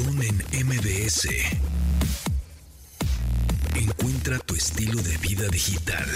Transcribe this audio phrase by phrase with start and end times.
[0.00, 1.28] MBS.
[3.74, 6.06] Encuentra tu estilo de vida digital.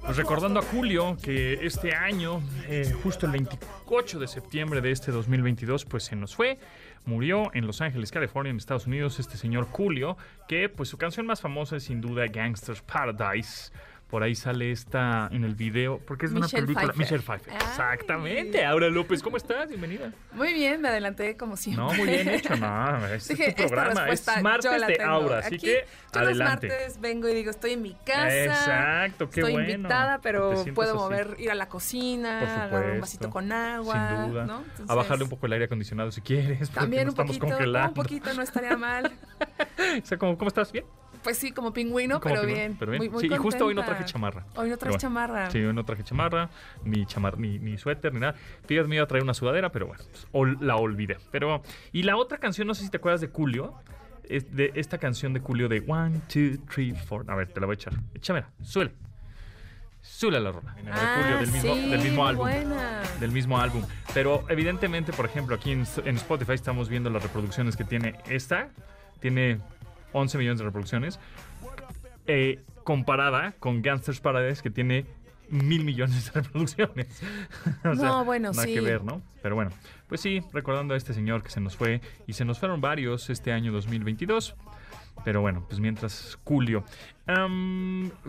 [0.00, 5.10] Pues recordando a Julio que este año, eh, justo el 28 de septiembre de este
[5.10, 6.60] 2022, pues se nos fue.
[7.04, 10.16] Murió en Los Ángeles, California, en Estados Unidos, este señor Julio,
[10.46, 13.72] que pues su canción más famosa es sin duda Gangster's Paradise.
[14.10, 16.92] Por ahí sale esta en el video, porque es de una Michelle película.
[16.92, 17.18] Pfeiffer.
[17.18, 17.52] Michelle Pfeiffer.
[17.52, 17.66] Ay.
[17.68, 18.66] Exactamente.
[18.66, 19.68] Aura López, ¿cómo estás?
[19.68, 20.12] Bienvenida.
[20.32, 21.84] Muy bien, me adelanté como siempre.
[21.84, 23.06] No, muy bien hecho, no.
[23.14, 25.02] Este Dije, es tu programa, es martes de.
[25.04, 26.66] Aura, así Aquí, que yo adelante.
[26.66, 28.44] los martes vengo y digo, estoy en mi casa.
[28.44, 29.70] Exacto, qué estoy bueno.
[29.70, 30.98] invitada, Te pero puedo así.
[30.98, 34.08] mover, ir a la cocina, agarrar un vasito con agua.
[34.24, 34.44] Sin duda.
[34.44, 34.64] ¿no?
[34.88, 36.68] a bajarle un poco el aire acondicionado si quieres.
[36.70, 39.12] También un poquito, un poquito no estaría mal.
[40.02, 40.70] O sea, ¿cómo, cómo estás?
[40.72, 40.84] ¿Bien?
[41.22, 42.76] Pues sí, como pingüino, Como pero pingüino, bien.
[42.78, 43.02] pero bien.
[43.02, 44.46] Muy, muy sí, y justo hoy no traje chamarra.
[44.56, 44.96] Hoy no bueno.
[44.98, 45.50] chamarra.
[45.50, 46.48] Sí, hoy no traje chamarra,
[46.84, 48.34] ni, chamar, ni, ni suéter, ni nada.
[48.66, 51.18] Fíjate, me iba a traer una sudadera, pero bueno, pues, ol- la olvidé.
[51.30, 53.74] Pero, y la otra canción, no sé si te acuerdas de Julio,
[54.28, 57.30] es de esta canción de Julio de One, Two, Three, Four.
[57.30, 57.92] A ver, te la voy a echar.
[58.14, 58.92] Échamela, súbele.
[60.02, 60.74] Súbele la rola.
[60.76, 62.44] Mira, de Ah, Julio, del mismo, sí, del mismo álbum.
[62.46, 63.02] buena.
[63.20, 63.82] Del mismo álbum.
[64.14, 68.68] Pero evidentemente, por ejemplo, aquí en, en Spotify estamos viendo las reproducciones que tiene esta.
[69.20, 69.60] Tiene
[70.12, 71.18] 11 millones de reproducciones.
[72.26, 75.04] eh, comparada con Gangsters Paradise, que tiene
[75.48, 77.22] mil millones de reproducciones.
[77.84, 78.74] O No, bueno, nada sí.
[78.74, 79.20] que ver, ¿no?
[79.42, 79.70] Pero bueno,
[80.08, 83.30] pues sí, recordando a este señor que se nos fue, y se nos fueron varios
[83.30, 84.54] este año 2022.
[85.24, 86.84] Pero bueno, pues mientras, Julio.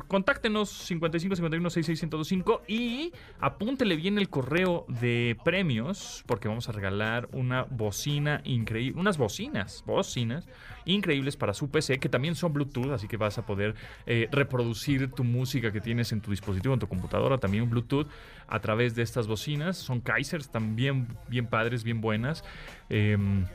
[0.07, 6.71] Contáctenos 55 51 66 1025 y apúntele bien el correo de premios porque vamos a
[6.71, 10.47] regalar una bocina increíble, unas bocinas, bocinas
[10.85, 13.73] increíbles para su PC que también son Bluetooth, así que vas a poder
[14.05, 18.07] eh, reproducir tu música que tienes en tu dispositivo, en tu computadora, también Bluetooth
[18.47, 19.77] a través de estas bocinas.
[19.77, 22.43] Son Kaisers también bien padres, bien buenas.
[22.89, 23.45] Em,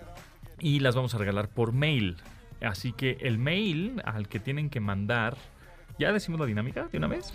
[0.58, 2.16] y las vamos a regalar por mail.
[2.62, 5.36] Así que el mail al que tienen que mandar.
[5.98, 7.32] ¿Ya decimos la dinámica de una vez?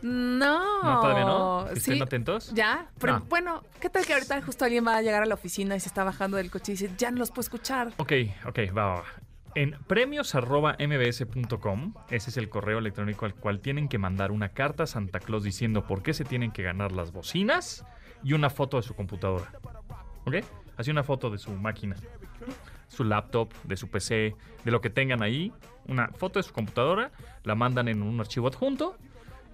[0.00, 0.82] No.
[0.82, 1.66] No, todavía no.
[1.72, 2.52] Sí, estén atentos.
[2.54, 3.22] Ya, pero Ah.
[3.28, 5.88] bueno, ¿qué tal que ahorita justo alguien va a llegar a la oficina y se
[5.88, 7.92] está bajando del coche y dice, ya no los puedo escuchar?
[7.96, 8.12] Ok,
[8.46, 9.04] ok, va, va, va.
[9.54, 14.86] En premios.mbs.com, ese es el correo electrónico al cual tienen que mandar una carta a
[14.86, 17.84] Santa Claus diciendo por qué se tienen que ganar las bocinas
[18.22, 19.50] y una foto de su computadora.
[20.26, 20.36] ¿Ok?
[20.76, 21.96] Así una foto de su máquina,
[22.88, 24.34] su laptop, de su PC,
[24.64, 25.52] de lo que tengan ahí.
[25.86, 27.10] Una foto de su computadora,
[27.44, 28.96] la mandan en un archivo adjunto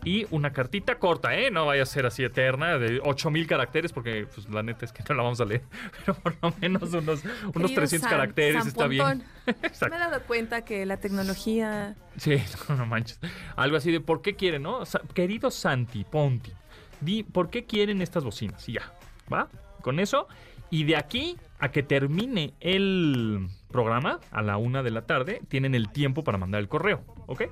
[0.05, 1.51] y una cartita corta, ¿eh?
[1.51, 5.03] No vaya a ser así eterna, de 8000 caracteres, porque pues, la neta es que
[5.09, 5.63] no la vamos a leer,
[6.05, 9.25] pero por lo menos unos, unos Querido 300 San- caracteres San está bien.
[9.47, 9.53] Me
[9.97, 11.97] he dado cuenta que la tecnología...
[12.17, 12.37] Sí,
[12.69, 13.19] no, no manches.
[13.57, 14.83] Algo así de por qué quieren, ¿no?
[15.15, 16.53] Querido Santi, Ponti,
[17.01, 18.69] di por qué quieren estas bocinas.
[18.69, 18.93] Y ya,
[19.33, 19.49] ¿va?
[19.81, 20.29] Con eso.
[20.75, 25.73] Y de aquí a que termine el programa, a la una de la tarde, tienen
[25.77, 27.43] el tiempo para mandar el correo, ¿ok?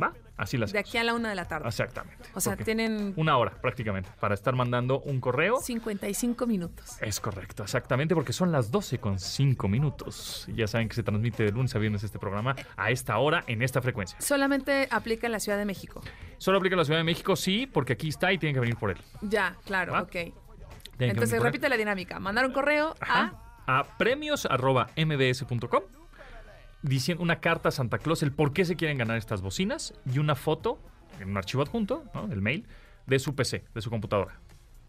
[0.00, 0.12] ¿Va?
[0.36, 1.66] Así las De aquí a la una de la tarde.
[1.66, 2.28] Exactamente.
[2.34, 5.60] O sea, tienen Una hora prácticamente para estar mandando un correo.
[5.60, 6.96] 55 minutos.
[7.00, 10.46] Es correcto, exactamente, porque son las 12 con 5 minutos.
[10.54, 13.62] Ya saben que se transmite de lunes a viernes este programa a esta hora, en
[13.62, 14.20] esta frecuencia.
[14.20, 16.00] Solamente aplica en la Ciudad de México.
[16.38, 18.76] Solo aplica en la Ciudad de México, sí, porque aquí está y tienen que venir
[18.76, 18.98] por él.
[19.22, 20.02] Ya, claro, ¿Va?
[20.02, 20.16] ok.
[21.10, 22.18] Entonces repite la dinámica.
[22.20, 23.34] Mandar un correo Ajá.
[23.66, 25.82] a premios.mbs.com
[26.82, 30.18] diciendo una carta a Santa Claus el por qué se quieren ganar estas bocinas y
[30.18, 30.80] una foto
[31.20, 32.32] en un archivo adjunto, ¿no?
[32.32, 32.66] el mail,
[33.06, 34.40] de su PC, de su computadora.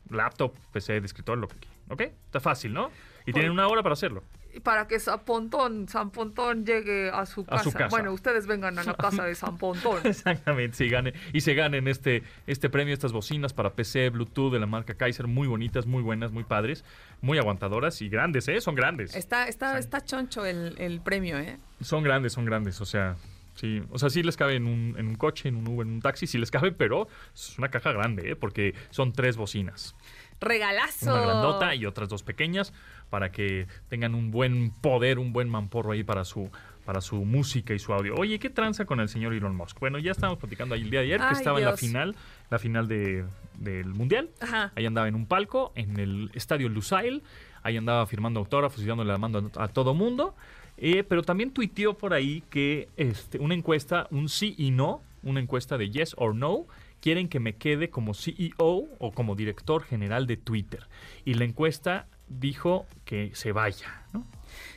[0.09, 1.79] Laptop, PC de escritorio, lo que quieran.
[1.89, 2.01] ¿Ok?
[2.01, 2.91] Está fácil, ¿no?
[3.25, 4.23] Y tienen una hora para hacerlo.
[4.61, 7.87] Para que San Pontón, San Pontón llegue a su A su casa.
[7.87, 9.99] Bueno, ustedes vengan a la casa de San Pontón.
[10.05, 14.59] Exactamente, sí, gane, y se ganen este, este premio, estas bocinas para PC, Bluetooth de
[14.59, 16.83] la marca Kaiser, muy bonitas, muy buenas, muy padres,
[17.21, 18.61] muy aguantadoras y grandes, ¿eh?
[18.61, 19.15] Son grandes.
[19.15, 19.79] Está, está, Sí.
[19.79, 21.57] está choncho el, el premio, ¿eh?
[21.81, 23.15] Son grandes, son grandes, o sea,
[23.55, 25.93] sí, o sea, sí les cabe en un, en un coche, en un Uber, en
[25.93, 28.35] un taxi, sí les cabe, pero es una caja grande, ¿eh?
[28.35, 29.95] Porque son tres bocinas,
[30.43, 31.13] Regalazo.
[31.13, 32.73] una grandota y otras dos pequeñas,
[33.09, 36.49] para que tengan un buen poder, un buen mamporro ahí para su
[36.85, 38.13] para su música y su audio.
[38.15, 39.79] Oye, ¿qué tranza con el señor Elon Musk?
[39.79, 42.15] Bueno, ya estábamos platicando ahí el día de ayer que estaba en la final,
[42.49, 43.23] la final de-
[43.57, 44.29] del Mundial.
[44.41, 44.73] Ajá.
[44.75, 47.23] Ahí andaba en un palco, en el estadio Lusail.
[47.61, 50.35] Ahí andaba firmando autógrafos y dándole la mano a, a todo mundo.
[50.77, 55.39] Eh, pero también tuiteó por ahí que este, una encuesta, un sí y no, una
[55.39, 56.65] encuesta de yes or no,
[57.03, 60.87] quieren que me quede como CEO o como director general de Twitter.
[61.25, 64.25] Y la encuesta dijo que se vaya, ¿no?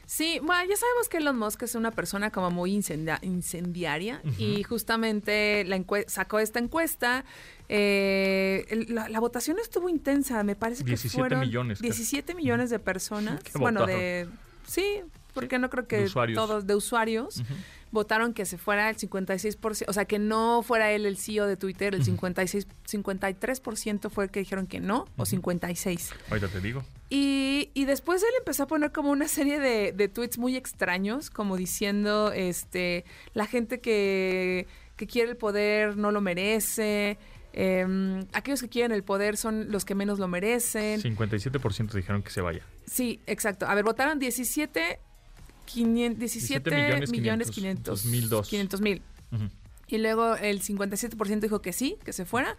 [0.06, 4.62] Sí, bueno, ya sabemos que Elon Musk es una persona como muy incendia- incendiaria y
[4.64, 7.24] justamente la sacó esta encuesta.
[7.68, 11.92] eh, la, la votación estuvo intensa, me parece que 17 fueron millones, creo.
[11.92, 13.40] 17 millones de personas.
[13.54, 14.00] Bueno, votaron.
[14.00, 14.28] de
[14.66, 15.00] sí,
[15.34, 17.42] porque no creo que De todos de usuarios.
[17.90, 21.56] Votaron que se fuera el 56%, o sea, que no fuera él el CEO de
[21.56, 26.12] Twitter, el 56 53% fue el que dijeron que no o 56.
[26.30, 26.84] Ahorita te digo.
[27.08, 31.30] Y, y después él empezó a poner como una serie de, de tweets muy extraños,
[31.30, 34.66] como diciendo, este, la gente que,
[34.96, 37.18] que quiere el poder no lo merece,
[37.52, 41.00] em, aquellos que quieren el poder son los que menos lo merecen.
[41.00, 42.62] 57% dijeron que se vaya.
[42.86, 43.66] Sí, exacto.
[43.66, 44.98] A ver, votaron 17,
[45.66, 48.48] 500, 17 millones millones 500, 500 2002.
[48.48, 49.02] 500 mil.
[49.88, 52.56] Y luego el 57% dijo que sí, que se fuera.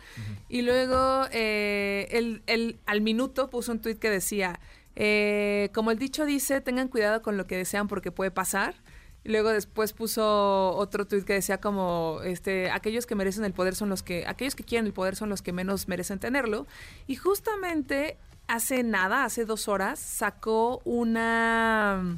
[0.47, 4.59] Y luego eh, él, él al minuto puso un tuit que decía,
[4.95, 8.75] eh, como el dicho dice, tengan cuidado con lo que desean porque puede pasar.
[9.25, 13.75] Y luego después puso otro tuit que decía como, este, aquellos que merecen el poder
[13.75, 16.65] son los que, aquellos que quieren el poder son los que menos merecen tenerlo.
[17.07, 18.17] Y justamente
[18.47, 22.17] hace nada, hace dos horas, sacó una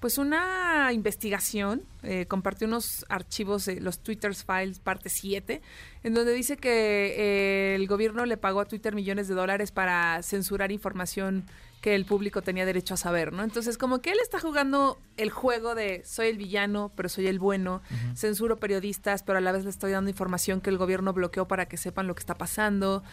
[0.00, 5.60] pues una investigación, eh, compartió unos archivos, eh, los Twitter Files, parte 7,
[6.04, 10.22] en donde dice que eh, el gobierno le pagó a Twitter millones de dólares para
[10.22, 11.46] censurar información
[11.80, 13.42] que el público tenía derecho a saber, ¿no?
[13.42, 17.38] Entonces, como que él está jugando el juego de soy el villano, pero soy el
[17.38, 17.82] bueno,
[18.14, 21.66] censuro periodistas, pero a la vez le estoy dando información que el gobierno bloqueó para
[21.66, 23.04] que sepan lo que está pasando.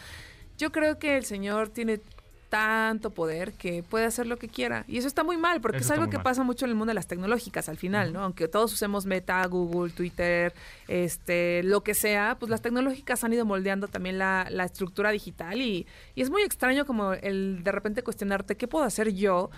[0.58, 2.00] Yo creo que el señor tiene
[2.48, 4.84] tanto poder que puede hacer lo que quiera.
[4.88, 6.24] Y eso está muy mal, porque Eso es algo que mal.
[6.24, 8.20] pasa mucho en el mundo de las tecnológicas al final, ¿no?
[8.20, 10.54] Aunque todos usemos Meta, Google, Twitter,
[10.88, 15.60] este, lo que sea, pues las tecnológicas han ido moldeando también la, la estructura digital
[15.60, 19.50] y, y es muy extraño como el de repente cuestionarte qué puedo hacer yo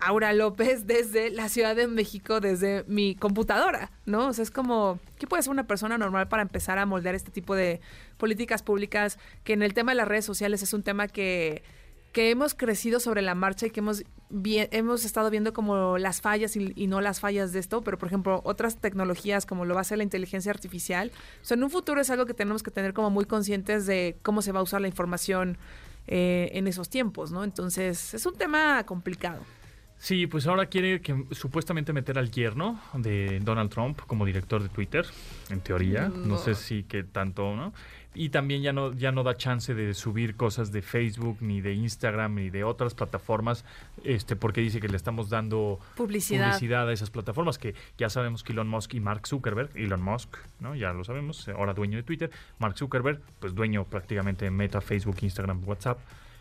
[0.00, 4.28] Aura López desde la Ciudad de México, desde mi computadora, ¿no?
[4.28, 7.30] O sea, es como, ¿qué puede hacer una persona normal para empezar a moldear este
[7.30, 7.80] tipo de
[8.16, 9.18] políticas públicas?
[9.44, 11.62] Que en el tema de las redes sociales es un tema que,
[12.12, 14.04] que hemos crecido sobre la marcha y que hemos,
[14.44, 18.08] hemos estado viendo como las fallas y, y no las fallas de esto, pero por
[18.08, 21.10] ejemplo, otras tecnologías como lo va a ser la inteligencia artificial,
[21.42, 24.16] o sea, en un futuro es algo que tenemos que tener como muy conscientes de
[24.22, 25.58] cómo se va a usar la información
[26.06, 27.44] eh, en esos tiempos, ¿no?
[27.44, 29.42] Entonces, es un tema complicado.
[30.02, 34.68] Sí, pues ahora quiere que supuestamente meter al yerno de Donald Trump como director de
[34.68, 35.06] Twitter,
[35.48, 36.08] en teoría.
[36.08, 37.72] No sé si que tanto, ¿no?
[38.14, 41.72] Y también ya no, ya no da chance de subir cosas de Facebook, ni de
[41.72, 43.64] Instagram, ni de otras plataformas,
[44.04, 46.48] este, porque dice que le estamos dando Publicidad.
[46.48, 50.36] publicidad a esas plataformas, que ya sabemos que Elon Musk y Mark Zuckerberg, Elon Musk,
[50.60, 50.74] ¿no?
[50.74, 55.16] Ya lo sabemos, ahora dueño de Twitter, Mark Zuckerberg, pues dueño prácticamente de Meta, Facebook,
[55.22, 55.98] Instagram, WhatsApp,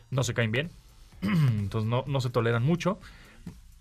[0.09, 0.71] no se caen bien,
[1.21, 2.99] entonces no, no se toleran mucho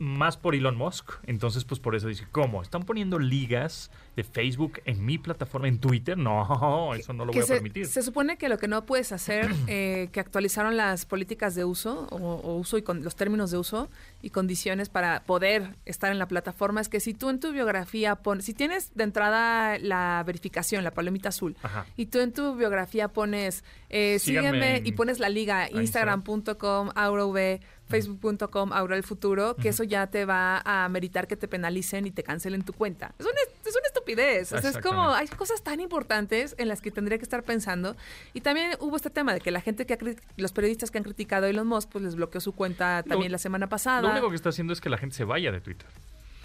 [0.01, 1.13] más por Elon Musk.
[1.27, 2.63] Entonces, pues por eso dice, ¿cómo?
[2.63, 3.91] ¿Están poniendo ligas
[4.21, 6.17] de Facebook en mi plataforma, en Twitter?
[6.19, 7.87] No, eso no lo voy a permitir.
[7.87, 12.07] se supone que lo que no puedes hacer, eh, que actualizaron las políticas de uso
[12.11, 13.89] o, o uso y con los términos de uso
[14.23, 18.17] y condiciones para poder estar en la plataforma, es que si tú en tu biografía
[18.17, 21.87] pones, si tienes de entrada la verificación, la palomita azul, Ajá.
[21.97, 27.61] y tú en tu biografía pones, eh, sígueme en- y pones la liga, instagram.com, AuroV,
[27.91, 32.11] facebook.com, Aura el futuro, que eso ya te va a meritar que te penalicen y
[32.11, 33.15] te cancelen tu cuenta.
[33.19, 33.35] Es una,
[33.67, 34.53] es una estupidez.
[34.53, 37.97] O sea, es como, hay cosas tan importantes en las que tendría que estar pensando.
[38.33, 39.99] Y también hubo este tema de que la gente que ha
[40.37, 43.33] los periodistas que han criticado a Elon Musk, pues les bloqueó su cuenta Lo- también
[43.33, 44.01] la semana pasada.
[44.03, 45.87] Lo único que está haciendo es que la gente se vaya de Twitter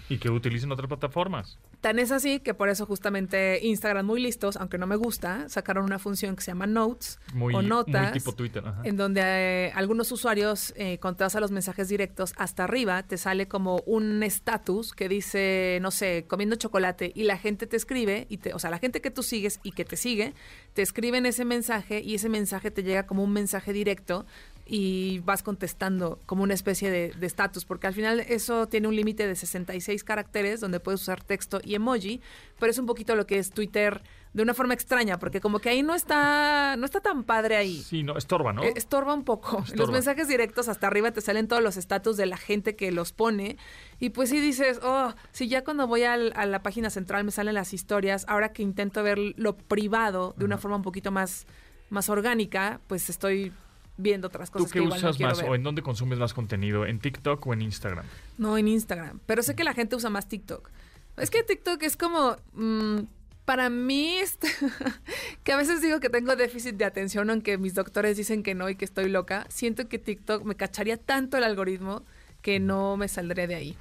[0.08, 1.58] y que utilicen otras plataformas.
[1.80, 5.84] Tan es así que por eso justamente Instagram, muy listos, aunque no me gusta, sacaron
[5.84, 8.10] una función que se llama Notes Muy, o Notas.
[8.10, 8.66] muy tipo Twitter.
[8.66, 8.82] ajá.
[8.84, 13.02] en donde eh, algunos usuarios, eh, cuando te vas a los mensajes directos, hasta arriba
[13.02, 17.76] te sale como un estatus que dice, no sé, comiendo chocolate, y la gente te
[17.76, 20.34] escribe, y te, o sea, la gente que tú sigues y que te sigue,
[20.74, 24.26] te escriben ese mensaje y ese mensaje te llega como un mensaje directo
[24.68, 29.26] y vas contestando como una especie de estatus, porque al final eso tiene un límite
[29.26, 32.20] de 66 caracteres donde puedes usar texto y emoji,
[32.58, 35.70] pero es un poquito lo que es Twitter de una forma extraña, porque como que
[35.70, 37.80] ahí no está, no está tan padre ahí.
[37.82, 38.64] Sí, no, estorba, ¿no?
[38.64, 39.64] Eh, Estorba un poco.
[39.74, 43.12] Los mensajes directos hasta arriba te salen todos los estatus de la gente que los
[43.12, 43.56] pone.
[43.98, 47.30] Y pues sí dices, oh, si ya cuando voy al- a la página central me
[47.30, 51.46] salen las historias, ahora que intento ver lo privado de una forma un poquito más,
[51.88, 53.52] más orgánica, pues estoy
[53.96, 55.50] viendo otras ¿Tú cosas qué que igual usas más ver.
[55.50, 56.86] o en dónde consumes más contenido?
[56.86, 58.04] ¿En TikTok o en Instagram?
[58.38, 59.20] No, en Instagram.
[59.26, 60.70] Pero sé que la gente usa más TikTok.
[61.16, 62.36] Es que TikTok es como...
[62.54, 63.00] mm,
[63.46, 64.16] Para mí,
[65.44, 68.68] que a veces digo que tengo déficit de atención, aunque mis doctores dicen que no
[68.68, 72.02] y que estoy loca, siento que TikTok me cacharía tanto el algoritmo
[72.42, 73.76] que no me saldré de ahí.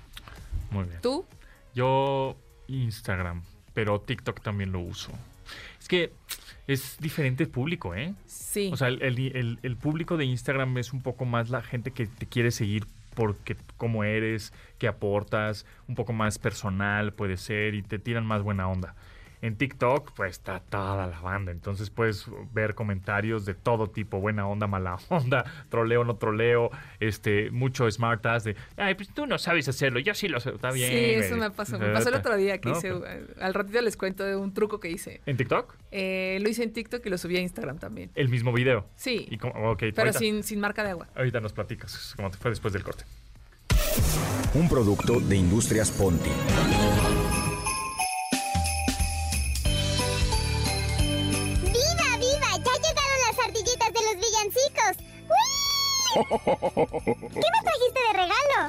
[0.71, 1.01] Muy bien.
[1.01, 1.25] ¿Tú?
[1.73, 2.35] Yo
[2.67, 3.43] Instagram,
[3.73, 5.11] pero TikTok también lo uso.
[5.79, 6.11] Es que
[6.67, 8.13] es diferente público, ¿eh?
[8.25, 8.69] Sí.
[8.73, 11.91] O sea, el, el- el- el público de Instagram es un poco más la gente
[11.91, 17.73] que te quiere seguir porque cómo eres, qué aportas, un poco más personal puede ser
[17.75, 18.93] y te tiran más buena onda.
[19.41, 21.51] En TikTok, pues está toda la banda.
[21.51, 27.51] Entonces puedes ver comentarios de todo tipo, buena onda, mala onda, troleo, no troleo, este,
[27.51, 30.51] mucho smart ass de, ay, pues tú no sabes hacerlo, yo sí lo sé.
[30.51, 30.89] Está bien.
[30.89, 31.41] sí, eso güey".
[31.41, 31.77] me pasó.
[31.79, 32.77] Me pasó el otro día que ¿No?
[32.77, 35.21] hice, eh, al ratito les cuento de un truco que hice.
[35.25, 35.75] ¿En TikTok?
[35.91, 38.11] Eh, lo hice en TikTok y lo subí a Instagram también.
[38.15, 38.85] El mismo video.
[38.95, 41.07] Sí, Y como- ok, pero ahorita, sin, sin marca de agua.
[41.15, 43.03] ahorita nos platicas cómo te fue después del corte.
[44.53, 46.29] Un producto de Industrias Ponti.
[56.15, 58.59] ¿Qué me trajiste de regalo?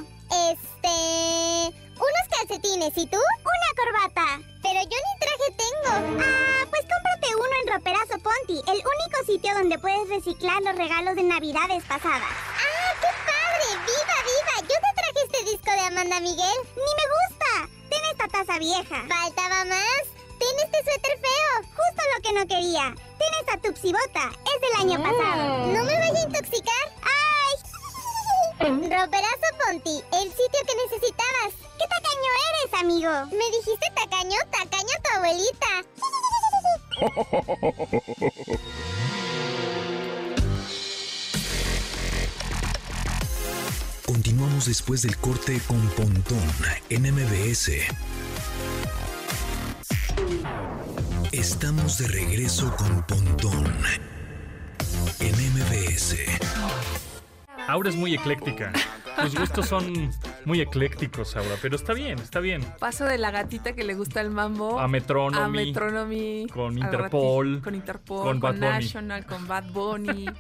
[0.50, 1.87] Este...
[1.95, 3.17] Unos calcetines, ¿y tú?
[3.17, 4.43] Una corbata.
[4.62, 5.93] Pero yo ni traje tengo.
[6.26, 11.15] Ah, pues cómprate uno en Roperazo Ponti, el único sitio donde puedes reciclar los regalos
[11.15, 12.35] de navidades pasadas.
[12.35, 13.69] ¡Ah, qué padre!
[13.87, 14.55] ¡Viva, viva!
[14.62, 16.59] Yo te traje este disco de Amanda Miguel.
[16.75, 17.71] ¡Ni me gusta!
[17.88, 19.05] Ten esta taza vieja.
[19.09, 20.03] ¿Faltaba más?
[20.41, 21.62] Ten este suéter feo.
[21.62, 22.95] Justo lo que no quería.
[23.19, 24.33] Ten esta tupsibota.
[24.53, 25.55] Es del año pasado.
[29.06, 31.54] Roperazo Ponti, el sitio que necesitabas.
[31.78, 33.12] ¿Qué tacaño eres, amigo?
[33.38, 34.36] ¿Me dijiste tacaño?
[34.50, 35.72] Tacaño tu abuelita.
[44.06, 46.50] Continuamos después del corte con Pontón
[46.88, 47.70] en MBS.
[51.30, 53.72] Estamos de regreso con Pontón
[55.20, 56.16] en MBS.
[57.68, 58.72] Aura es muy ecléctica.
[59.23, 60.11] Tus gustos son
[60.44, 62.62] muy eclécticos, Aura, pero está bien, está bien.
[62.78, 65.42] Paso de la gatita que le gusta el mambo A Metronomy.
[65.44, 68.85] a Metronomy, con Interpol, con Interpol, con con, Bad Bunny.
[68.85, 70.35] National, con Bad Bunny, bien.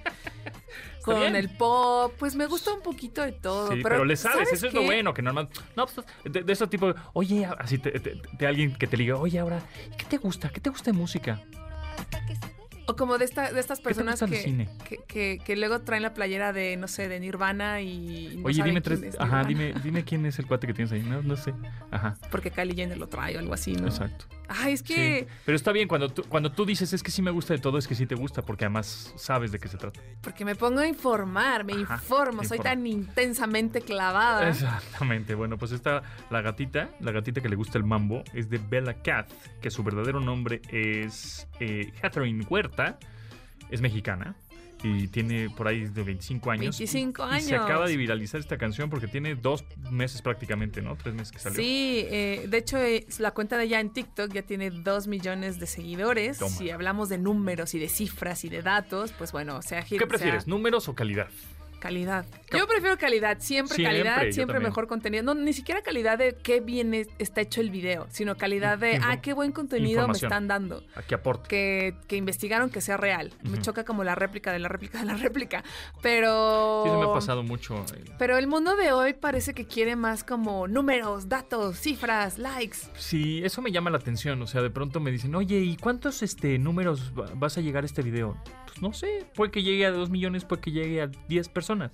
[1.02, 2.12] con el pop.
[2.18, 3.68] Pues me gusta un poquito de todo.
[3.68, 5.48] Sí, pero, pero, le sabes, eso es lo bueno, que normal.
[5.74, 8.00] No, pues, de, de ese tipo, oye, así te-
[8.46, 9.60] alguien que te diga, oye, Aura,
[9.96, 10.48] ¿qué te gusta?
[10.50, 11.40] ¿Qué te gusta de música?
[12.88, 16.52] O como de, esta, de estas personas que, que, que- que luego traen la playera
[16.52, 18.36] de, no sé, de Nirvana y.
[18.38, 19.14] no Oye, dime quién tres.
[19.14, 21.02] es Ajá, dime, dime quién es el cuate que tienes ahí.
[21.02, 21.52] No, no sé.
[21.90, 23.88] Ajá, Porque Kylie Jenner lo trae o algo así, ¿no?
[23.88, 24.26] exacto.
[24.48, 24.94] Ay, es Sí.
[24.94, 25.28] que.
[25.44, 27.78] Pero está bien, cuando tú, cuando tú dices es que sí me gusta de todo,
[27.78, 30.00] es que sí te gusta, porque además sabes de qué se trata.
[30.20, 32.62] Porque me pongo a informar, me Ajá, informo, soy informa.
[32.64, 34.48] tan intensamente clavada.
[34.48, 35.34] Exactamente.
[35.34, 39.02] Bueno, pues esta, la gatita, la gatita que le gusta el mambo, es de Bella
[39.02, 42.98] Cat, que su verdadero nombre es eh, Catherine Huerta,
[43.70, 44.34] es mexicana.
[44.82, 46.78] Y tiene por ahí de 25 años.
[46.78, 47.64] 25 Y se años.
[47.64, 50.96] acaba de viralizar esta canción porque tiene dos meses prácticamente, ¿no?
[50.96, 51.56] Tres meses que salió.
[51.58, 55.58] Sí, eh, de hecho eh, la cuenta de ella en TikTok ya tiene 2 millones
[55.58, 56.38] de seguidores.
[56.38, 56.54] Toma.
[56.54, 60.06] Si hablamos de números y de cifras y de datos, pues bueno, sea hit, ¿Qué
[60.06, 61.28] prefieres, sea números o calidad?
[61.78, 62.24] Calidad.
[62.52, 65.22] Yo prefiero calidad, siempre, Siempre, calidad, siempre mejor contenido.
[65.22, 68.94] No, ni siquiera calidad de qué bien es- está hecho el video, sino calidad de,
[68.94, 70.82] Info- ah, qué buen contenido me están dando.
[70.94, 71.48] ¿A qué aporta?
[71.48, 73.32] Que, que investigaron que sea real.
[73.42, 73.62] Me Ujú.
[73.62, 75.64] choca como la réplica de la réplica de la réplica.
[76.02, 76.82] Pero.
[76.84, 77.84] Sí, se me ha pasado mucho.
[78.18, 82.78] Pero el mundo de hoy parece que quiere más como números, datos, cifras, likes.
[82.96, 84.40] Sí, eso me llama la atención.
[84.42, 87.82] O sea, de pronto me dicen, oye, ¿y cuántos este, números va- vas a llegar
[87.82, 88.36] a este video?
[88.76, 91.92] Pues no sé, puede que llegue a 2 millones, puede que llegue a 10 personas.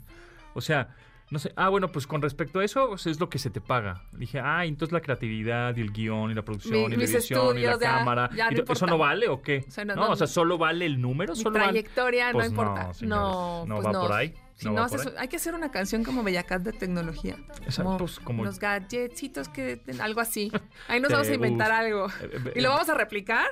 [0.54, 0.88] O sea,
[1.30, 1.52] no sé.
[1.56, 4.02] Ah, bueno, pues con respecto a eso, pues, es lo que se te paga.
[4.12, 7.56] Dije, ah, entonces la creatividad y el guion y la producción Mi- y la edición
[7.58, 8.28] y la ya- cámara.
[8.34, 8.86] ya no y to- ¿Eso importa.
[8.86, 9.64] no vale o qué?
[9.66, 11.32] O sea, no- no, no- o sea, ¿solo vale el número?
[11.34, 11.64] Mi ¿Solo vale?
[11.72, 12.92] trayectoria Pues no importa.
[12.92, 14.34] señores, No, no pues va por ahí.
[14.64, 17.36] No haces- hay que hacer una canción como Bellacat de tecnología.
[17.62, 20.52] Exacto, como, pues, como- los gadgetsitos que algo así.
[20.88, 22.06] Ahí nos vamos a inventar algo.
[22.08, 22.12] Eh,
[22.46, 23.46] eh, Y lo vamos a replicar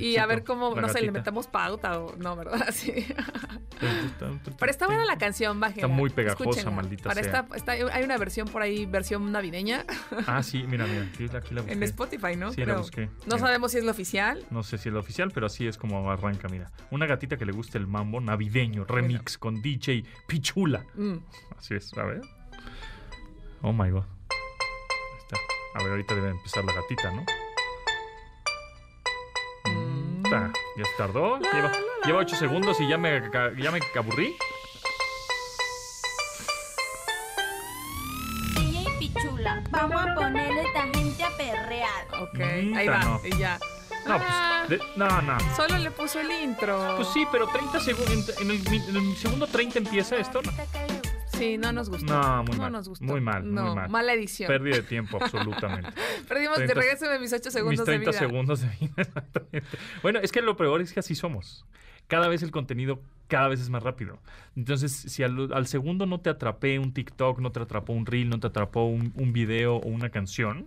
[0.00, 2.66] y a ver cómo, no sé, le metemos pauta o no, ¿verdad?
[2.72, 3.06] Sí.
[4.58, 5.86] Pero está buena la canción, bájenla.
[5.86, 6.70] Está muy pegajosa, Escúchenla.
[6.70, 7.40] maldita Para sea.
[7.50, 9.84] esta, está- hay una versión por ahí, versión navideña,
[10.26, 11.72] Ah, sí, mira, mira, aquí, aquí la busqué.
[11.72, 12.52] en Spotify, ¿no?
[12.52, 12.78] Sí, la Creo.
[12.78, 13.06] busqué.
[13.06, 13.38] No Mira.
[13.38, 14.44] sabemos si es la oficial.
[14.50, 16.70] No sé si es la oficial, pero así es como arranca, mira.
[16.90, 20.84] Una gatita que le gusta el mambo navideño, remix con DJ Pichula.
[20.94, 21.16] Mm.
[21.58, 22.20] Así es, a ver.
[23.62, 24.04] Oh my god.
[24.30, 25.36] Ahí está.
[25.74, 27.24] A ver, ahorita debe empezar la gatita, ¿no?
[29.64, 30.22] Mm.
[30.22, 31.40] Ta, Ya se tardó.
[31.40, 31.72] Lleva,
[32.06, 33.20] lleva ocho segundos y ya me,
[33.58, 34.36] ya me aburrí.
[38.54, 42.06] DJ Pichula, vamos a ponerle esta gente a perrear.
[42.22, 42.40] Ok,
[42.76, 43.20] ahí va, no.
[43.24, 43.58] y ya.
[44.06, 45.38] No, pues, de- no, no.
[45.56, 46.94] Solo le puso el intro.
[46.96, 48.40] Pues sí, pero 30 segundos.
[48.40, 50.40] En, el, mi- en el segundo 30 empieza esto.
[50.42, 50.50] ¿no?
[51.36, 52.12] Sí, no nos gustó.
[52.12, 52.72] No, muy mal.
[52.72, 53.04] nos gustó.
[53.04, 53.88] Muy mal, muy No, mal.
[53.88, 54.48] mala edición.
[54.48, 55.90] Pérdida de tiempo, absolutamente.
[56.28, 58.18] Perdimos, 30 de regreso de mis 8 segundos Mis 30 de vida.
[58.18, 59.68] segundos de vida, exactamente.
[60.02, 61.64] Bueno, es que lo peor es que así somos.
[62.08, 64.18] Cada vez el contenido cada vez es más rápido.
[64.56, 68.28] Entonces, si al, al segundo no te atrapé un TikTok, no te atrapó un reel,
[68.28, 70.66] no te atrapó un, un video o una canción,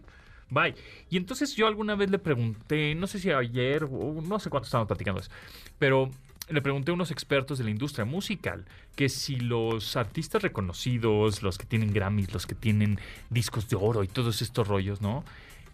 [0.54, 0.76] bye.
[1.10, 4.66] Y entonces yo alguna vez le pregunté, no sé si ayer o no sé cuánto
[4.66, 5.32] estábamos platicando eso,
[5.80, 6.10] pero
[6.50, 11.58] le pregunté a unos expertos de la industria musical que si los artistas reconocidos, los
[11.58, 15.24] que tienen Grammys, los que tienen discos de oro y todos estos rollos, ¿no?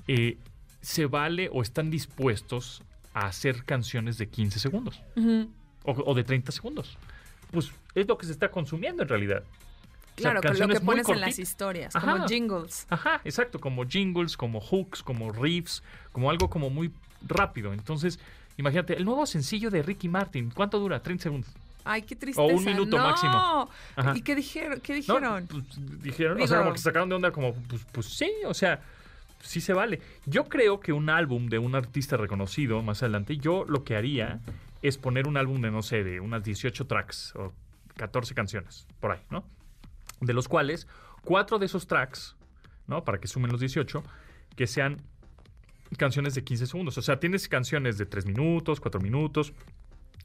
[0.08, 0.38] Eh,
[0.82, 2.84] se vale o están dispuestos
[3.14, 5.02] a hacer canciones de 15 segundos
[5.84, 6.98] o de 30 segundos.
[7.52, 9.44] Pues es lo que se está consumiendo en realidad.
[10.20, 12.12] O sea, Claro, con lo que pones en las historias, Ajá.
[12.14, 12.86] como jingles.
[12.90, 16.92] Ajá, exacto, como jingles, como hooks, como riffs, como algo como muy
[17.28, 17.74] rápido.
[17.74, 18.20] Entonces,
[18.58, 21.02] imagínate, el nuevo sencillo de Ricky Martin, ¿cuánto dura?
[21.02, 21.50] 30 segundos.
[21.86, 22.42] Ay, qué tristeza.
[22.54, 23.04] un minuto no.
[23.04, 23.70] máximo.
[23.96, 24.14] Ajá.
[24.16, 24.80] ¿Y qué dijeron?
[24.82, 25.16] ¿Qué ¿No?
[25.16, 25.48] dijeron?
[25.48, 25.64] Pues,
[26.04, 28.82] dijeron, o sea, Digo- como que sacaron de onda como, pues, pues sí, o sea,
[29.42, 30.02] sí se vale.
[30.26, 34.40] Yo creo que un álbum de un artista reconocido más adelante, yo lo que haría
[34.82, 37.54] es poner un álbum de, no sé, de unas 18 tracks o
[37.96, 39.44] 14 canciones, por ahí, ¿no?
[40.22, 40.88] De los cuales,
[41.24, 42.36] cuatro de esos tracks,
[42.88, 43.04] ¿no?
[43.04, 44.04] Para que sumen los 18,
[44.56, 45.02] que sean
[45.98, 46.98] canciones de 15 segundos.
[46.98, 49.54] O sea, tienes canciones de 3 minutos, 4 minutos,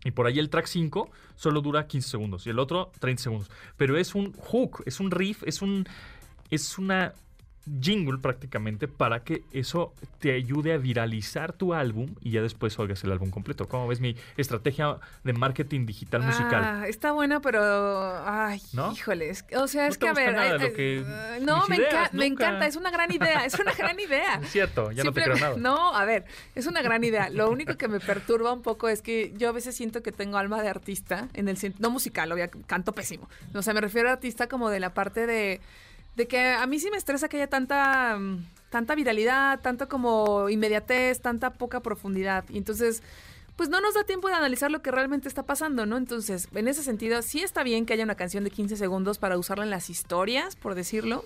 [0.04, 3.50] y por ahí el track 5 solo dura 15 segundos y el otro 30 segundos.
[3.76, 5.86] Pero es un hook, es un riff, es un
[6.50, 7.14] es una
[7.80, 13.02] jingle prácticamente para que eso te ayude a viralizar tu álbum y ya después oigas
[13.04, 13.66] el álbum completo.
[13.68, 16.62] ¿Cómo ves mi estrategia de marketing digital musical?
[16.64, 17.62] Ah, está buena, pero.
[18.26, 18.92] Ay, ¿No?
[18.92, 19.44] híjoles.
[19.56, 20.32] O sea, ¿No es te que a ver.
[20.34, 21.92] nada ay, lo ay, que- eh, no, me, ideas?
[21.94, 22.66] enca- me encanta.
[22.66, 23.44] Es una gran idea.
[23.44, 24.34] Es una gran idea.
[24.42, 25.56] Es cierto, ya no te Simple- creo nada.
[25.56, 27.28] No, a ver, es una gran idea.
[27.30, 30.36] Lo único que me perturba un poco es que yo a veces siento que tengo
[30.38, 33.28] alma de artista, en el no musical, obvio, canto pésimo.
[33.54, 35.60] O sea, me refiero a artista como de la parte de,
[36.16, 40.48] de que a mí sí me estresa que haya tanta, mm, tanta viralidad, tanto como
[40.48, 42.44] inmediatez, tanta poca profundidad.
[42.48, 43.02] Y entonces,
[43.56, 45.96] pues no nos da tiempo de analizar lo que realmente está pasando, ¿no?
[45.96, 49.38] Entonces, en ese sentido, sí está bien que haya una canción de 15 segundos para
[49.38, 51.24] usarla en las historias, por decirlo.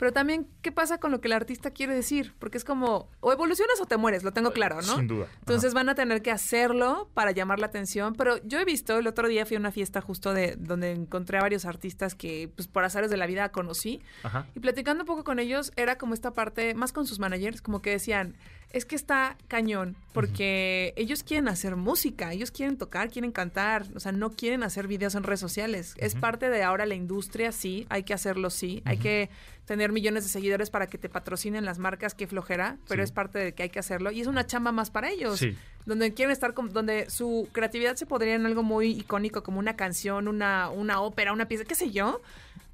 [0.00, 2.32] Pero también, ¿qué pasa con lo que el artista quiere decir?
[2.38, 4.96] Porque es como, o evolucionas o te mueres, lo tengo claro, ¿no?
[4.96, 5.26] Sin duda.
[5.40, 8.14] Entonces van a tener que hacerlo para llamar la atención.
[8.14, 11.36] Pero yo he visto, el otro día fui a una fiesta justo de donde encontré
[11.36, 14.00] a varios artistas que, pues por azares de la vida conocí.
[14.22, 14.46] Ajá.
[14.54, 17.82] Y platicando un poco con ellos, era como esta parte, más con sus managers, como
[17.82, 18.36] que decían,
[18.72, 24.00] es que está cañón, porque ellos quieren hacer música, ellos quieren tocar, quieren cantar, o
[24.00, 25.94] sea, no quieren hacer videos en redes sociales.
[25.96, 29.28] Es parte de ahora la industria, sí, hay que hacerlo, sí, hay que
[29.64, 33.04] tener millones de seguidores para que te patrocinen las marcas, qué flojera, pero Sí.
[33.04, 35.56] es parte de que hay que hacerlo y es una chamba más para ellos Sí.
[35.86, 39.74] donde quieren estar, con- donde su creatividad se podría en algo muy icónico, como una
[39.76, 42.20] canción, una, una ópera, una pieza, qué sé yo,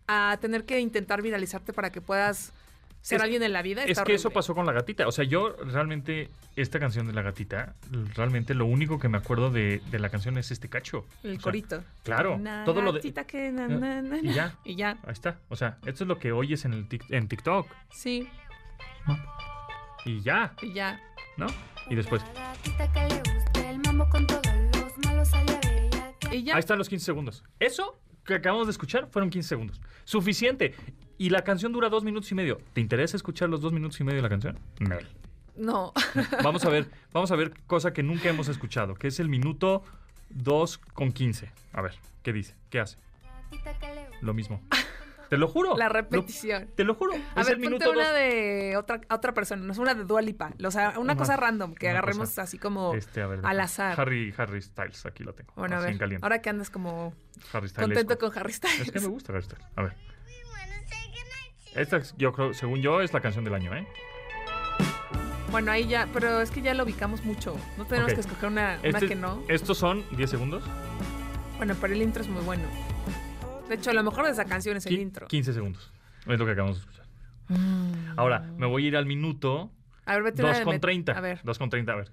[0.09, 2.53] a tener que intentar viralizarte para que puedas
[3.07, 3.85] ser Es- alguien en la vida.
[3.85, 5.07] Es está que eso pasó con la gatita.
[5.07, 7.75] O sea, yo realmente, esta canción de la gatita,
[8.17, 11.07] realmente lo único que me acuerdo de, de la canción es este cacho.
[11.23, 11.85] El O sea, corito.
[12.03, 14.57] claro, Una todo lo de- gatita que na, na, na, Y ya.
[14.65, 15.39] Y ya, Ahí está.
[15.49, 17.69] O sea, esto es lo que oyes en, el tic- en TikTok.
[17.93, 18.29] sí,
[20.05, 21.01] Y ya, y ya.
[21.37, 21.47] ¿no?
[21.89, 22.23] Y después.
[22.35, 24.43] La gatita que le guste el mambo con todos
[24.75, 26.13] los malos allá de ella.
[26.33, 26.55] Y ya.
[26.55, 27.45] Ahí están los 15 segundos.
[27.61, 29.81] Eso que acabamos de escuchar fueron 15 segundos.
[30.05, 30.75] Suficiente.
[31.19, 32.59] Y la canción dura dos minutos y medio.
[32.75, 34.59] ¿Te interesa escuchar los dos minutos y medio de la canción?
[34.81, 34.97] No.
[35.57, 35.93] No.
[36.43, 39.83] Vamos a ver, vamos a ver cosa que nunca hemos escuchado, que es el minuto
[40.29, 41.51] 2 con 15.
[41.73, 42.55] A ver, ¿qué dice?
[42.69, 42.99] ¿Qué hace?
[44.21, 44.61] Lo mismo.
[45.29, 45.77] Te lo juro.
[45.77, 46.69] La Lo- repetición.
[46.77, 47.15] te lo juro.
[47.35, 48.15] A es ver, el ponte minuto una 2.
[48.15, 50.51] de otra, otra persona, no es una de Dua Lipa.
[50.65, 52.43] O sea, una cosa random que agarremos cosa.
[52.43, 54.01] así como Este, a ver, al azar.
[54.01, 55.53] Harry, Harry Styles, aquí lo tengo.
[55.57, 56.25] Bueno, a en ver, caliente.
[56.25, 57.13] ahora que andas como
[57.53, 57.89] Harry Styles.
[57.89, 59.09] contento con Harry Es que me Styles.
[59.09, 59.67] gusta Harry Styles.
[59.77, 59.95] A ver.
[61.75, 63.87] Esta, es- yo creo, según yo, es la canción del año, ¿eh?
[65.51, 67.57] Bueno, ahí ya, pero es que ya lo ubicamos mucho.
[67.79, 69.43] No tenemos que escoger una, una Este- que no.
[69.49, 70.65] Estos son 10 segundos.
[71.57, 72.65] Bueno, pero el intro es muy bueno.
[73.69, 75.27] De hecho, lo mejor de esa canción es el Qui- intro.
[75.27, 75.91] 15 segundos.
[76.27, 77.07] Es lo que acabamos de escuchar.
[77.49, 78.19] Mm.
[78.19, 79.71] Ahora, me voy a ir al minuto
[80.05, 81.13] A ver, vete una 2 de con met- 30.
[81.13, 82.13] A ver, 2 con 30, a ver.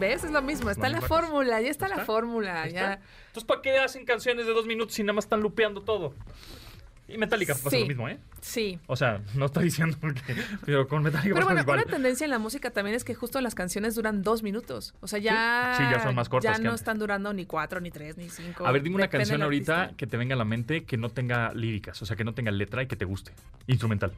[0.00, 0.22] ¿ves?
[0.24, 0.70] Es lo mismo.
[0.70, 2.06] Está La la fórmula, ya está la ¿Está?
[2.06, 2.62] fórmula.
[2.62, 3.00] Ahí Ya.
[3.28, 6.14] Entonces, ¿para qué hacen canciones de dos minutos si nada más están lupeando todo?
[7.08, 7.80] Y Metallica pasa Sí.
[7.80, 8.18] lo mismo, ¿eh?
[8.42, 8.78] Sí.
[8.86, 10.36] O sea, no estoy diciendo que...
[10.66, 11.78] Pero con Metallica Pero pasa bueno, igual.
[11.84, 14.94] una tendencia en la música también es que justo las canciones duran dos minutos.
[15.00, 15.74] O sea, ya.
[15.78, 16.82] Sí, ya son más cortas Ya no antes.
[16.82, 18.66] están durando ni cuatro, ni tres, ni cinco.
[18.66, 19.96] A ver, dime una canción ahorita artista.
[19.96, 22.50] que te venga a la mente que no tenga líricas, o sea, que no tenga
[22.50, 23.32] letra y que te guste.
[23.66, 24.12] Instrumental.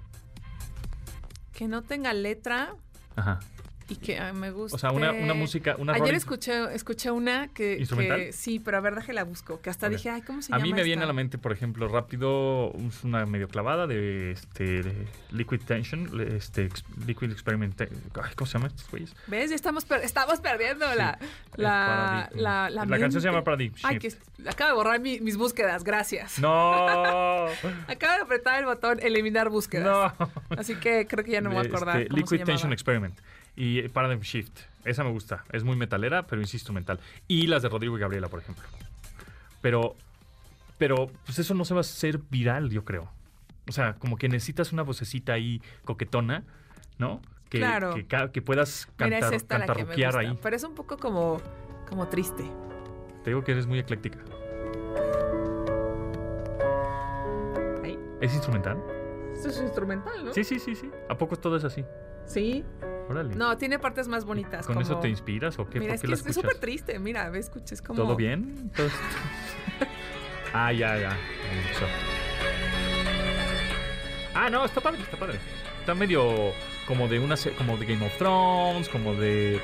[1.53, 2.74] Que no tenga letra.
[3.16, 3.38] Ajá.
[3.90, 4.76] Y que me gusta.
[4.76, 8.16] O sea, una, una música, una Ayer escuché, escuché una que, ¿Instrumental?
[8.18, 10.62] que- sí, pero a ver, déjala busco, que hasta dije, ay, ¿cómo se A llama?
[10.66, 12.70] mí me viene a la mente, por ejemplo, rápido,
[13.03, 16.68] una medio clavada de este de Liquid Tension, este
[17.07, 17.88] Liquid Experiment, ay,
[18.37, 19.14] ¿cómo se llama estos güeyes?
[19.26, 19.50] ¿Ves?
[19.50, 21.26] Ya estamos, per- estamos perdiendo la, Sí,
[21.62, 23.42] la, la, la, La canción se llama.
[23.44, 24.00] Paradigm Ay, Shift.
[24.00, 26.38] que es- acabo de borrar mi- mis búsquedas, gracias.
[26.38, 26.87] No,
[27.88, 30.14] Acabo de apretar el botón eliminar búsquedas.
[30.18, 30.31] no.
[30.57, 31.96] Así que creo que ya no me voy a Este, acordar.
[32.03, 32.72] se Liquid Tension.
[32.72, 33.18] Experiment
[33.61, 34.59] y Paradigm Shift.
[34.87, 35.44] Esa me gusta.
[35.53, 36.99] Es muy metalera, pero es instrumental.
[37.29, 38.64] Y las de Rodrigo y Gabriela, por ejemplo.
[39.61, 39.96] Pero,
[40.79, 43.11] pero, pues eso no se va a hacer viral, yo creo.
[43.68, 46.44] O sea, como que necesitas una vocecita ahí coquetona,
[46.96, 47.20] ¿no?
[47.51, 47.94] Que, Claro.
[48.33, 50.38] que, puedas Mira, es cantar, que me cantarruquear ahí.
[50.42, 51.42] Pero es un poco como,
[51.87, 52.44] como triste.
[53.25, 54.20] Te digo que eres muy ecléctica.
[58.23, 58.83] ¿Es instrumental?
[59.35, 60.33] Esto es instrumental, ¿no?
[60.33, 60.90] Sí, sí, sí, sí.
[61.11, 61.85] ¿A poco todo es así?
[62.30, 62.64] Sí.
[63.08, 63.34] Órale.
[63.34, 64.64] No, tiene partes más bonitas.
[64.66, 65.80] ¿Con como- eso te inspiras o qué?
[65.80, 66.98] Mira, ¿Por es qué que la es súper triste.
[67.00, 68.00] Mira, ve, escucha, es como...
[68.02, 68.70] ¿Todo bien?
[68.76, 68.88] ¿Todo-
[70.52, 71.16] ah, ya, ya.
[74.34, 75.38] Ah, no, está padre, está padre.
[75.80, 76.52] Está medio
[76.86, 79.60] como de una como de Game of Thrones, como de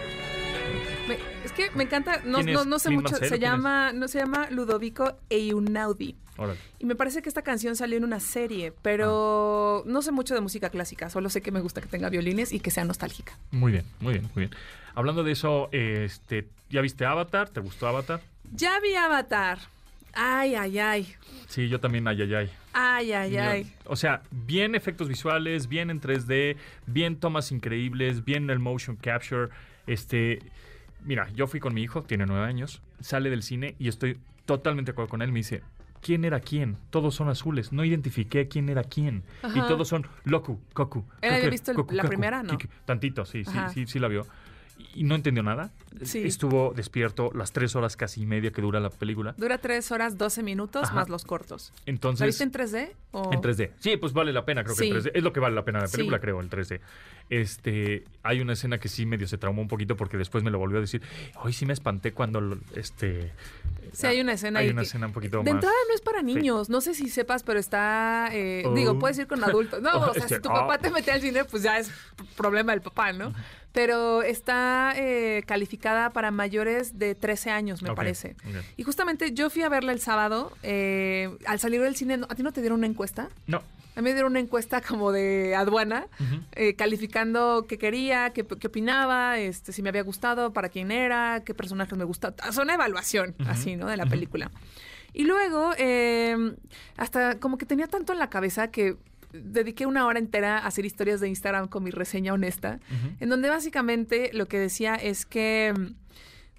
[1.09, 4.09] Me- es que me encanta, no, ¿Quién no, no sé ¿Lin mucho, se llama, no
[4.09, 6.17] se llama Ludovico Einaudi.
[6.37, 6.59] Órale.
[6.79, 9.89] Y me parece que esta canción salió en una serie, pero Ah.
[9.89, 12.61] no sé mucho de música clásica, solo sé que me gusta que tenga violines y
[12.61, 13.37] que sea nostálgica.
[13.51, 14.51] Muy bien, muy bien, muy bien.
[14.95, 17.49] Hablando de eso, este, ¿ya viste Avatar?
[17.51, 18.21] ¿Te gustó Avatar?
[18.55, 19.59] Ya vi Avatar.
[20.19, 21.15] Ay, ay, ay.
[21.47, 22.51] Sí, yo también, ay, ay, ay.
[22.73, 23.73] Ay, ay, ay.
[23.85, 29.49] O sea, bien efectos visuales, bien en 3D, bien tomas increíbles, bien el motion capture.
[29.87, 30.39] Este,
[31.05, 34.91] mira, yo fui con mi hijo, tiene nueve años, sale del cine y estoy totalmente
[34.91, 35.33] de acuerdo con él.
[35.33, 35.63] Me dice,
[36.07, 36.77] ¿quién era quién?
[36.91, 37.73] Todos son azules.
[37.73, 39.25] No identifiqué quién era quién.
[39.43, 39.67] Y Ajá.
[39.67, 41.05] todos son Loku, Koku.
[41.21, 42.57] ¿Él había visto el- Koku, la Kaku, primera, no?
[42.85, 44.25] Tantito, sí, sí, sí, sí la vio.
[44.95, 45.71] Y no entendió nada.
[46.05, 46.23] Sí.
[46.27, 49.35] Estuvo despierto las tres horas casi y media que dura la película.
[49.39, 50.95] Dura 3 horas 12 minutos Ajá.
[50.95, 51.73] más los cortos.
[51.87, 52.93] Entonces, ¿La viste en 3D?
[53.13, 53.33] O...
[53.33, 53.73] en 3D.
[53.79, 55.11] Sí, pues vale la pena, creo que en 3D.
[55.15, 56.21] Es lo que vale la pena la película, Sí.
[56.23, 56.81] creo, el 3D.
[57.31, 60.59] Este, hay una escena que sí medio se traumó un poquito porque después me lo
[60.59, 61.03] volvió a decir.
[61.43, 63.33] Hoy sí me espanté cuando lo- este
[63.93, 65.55] Sí, hay una escena Hay una que- escena un poquito De más.
[65.55, 68.75] entrada no es para niños, no sé si sepas, pero está, eh, Oh.
[68.75, 69.81] digo, puedes ir con adultos.
[69.81, 70.53] No, Oh, o sea, este, si tu oh.
[70.53, 71.91] papá te mete al cine, pues ya es
[72.37, 73.33] problema del papá, ¿no?
[73.77, 78.35] Pero está eh, calificada para mayores de 13 años, me parece.
[78.79, 82.35] Y justamente yo fui a verla el sábado, eh, al salir del cine, ¿no- ¿a
[82.35, 83.29] ti no te dieron una encuesta?
[83.47, 83.59] No.
[83.95, 86.07] A mí me dieron una encuesta como de aduana,
[86.53, 91.43] eh, calificando qué quería, qué, qué opinaba, este, si me había gustado, para quién era,
[91.45, 92.37] qué personajes me gustaban.
[92.49, 93.89] Es una evaluación, así, ¿no?
[93.89, 94.51] De la película.
[95.13, 96.35] Y luego, eh,
[96.97, 98.97] hasta como que tenía tanto en la cabeza que
[99.43, 102.81] dediqué una hora entera a hacer historias de Instagram con mi reseña honesta,
[103.21, 105.95] en donde básicamente lo que decía es que mm,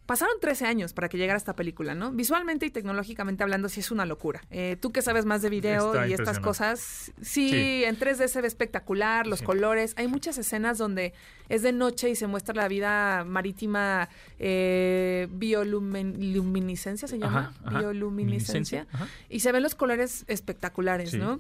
[0.06, 2.14] pasaron 13 años para que llegara esta película, ¿no?
[2.14, 4.42] Visualmente y tecnológicamente hablando, sí es una locura.
[4.52, 7.84] Eh, tú que sabes más de video Está y estas cosas, sí, Sí.
[7.84, 9.46] en 3D se ve espectacular, los Sí.
[9.46, 9.94] colores.
[9.98, 11.12] Hay muchas escenas donde
[11.50, 14.08] es de noche y se muestra la vida marítima
[14.40, 17.52] eh, bioluminiscencia, ¿se llama?
[17.60, 17.80] Ajá, ajá.
[17.80, 18.88] Bioluminiscencia.
[18.92, 19.08] Ajá.
[19.30, 21.18] Y se ven los colores espectaculares, Sí.
[21.18, 21.40] ¿no?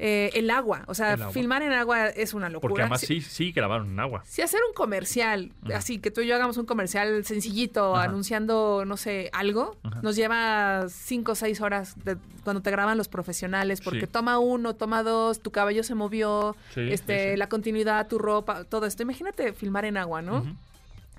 [0.00, 1.30] Eh, el agua, o sea, agua.
[1.32, 2.68] filmar en agua es una locura.
[2.70, 4.22] Porque además Sí- sí, grabaron en agua.
[4.24, 8.96] si hacer un comercial, así que tú y yo hagamos un comercial sencillito, anunciando, no
[8.96, 14.02] sé, algo, nos lleva cinco o seis horas de, cuando te graban los profesionales, porque
[14.02, 14.06] Sí.
[14.06, 17.36] toma uno, toma dos, tu cabello se movió, Sí, este, sí.
[17.36, 19.02] la continuidad, tu ropa, todo esto.
[19.02, 20.44] Imagínate filmar en agua, ¿no?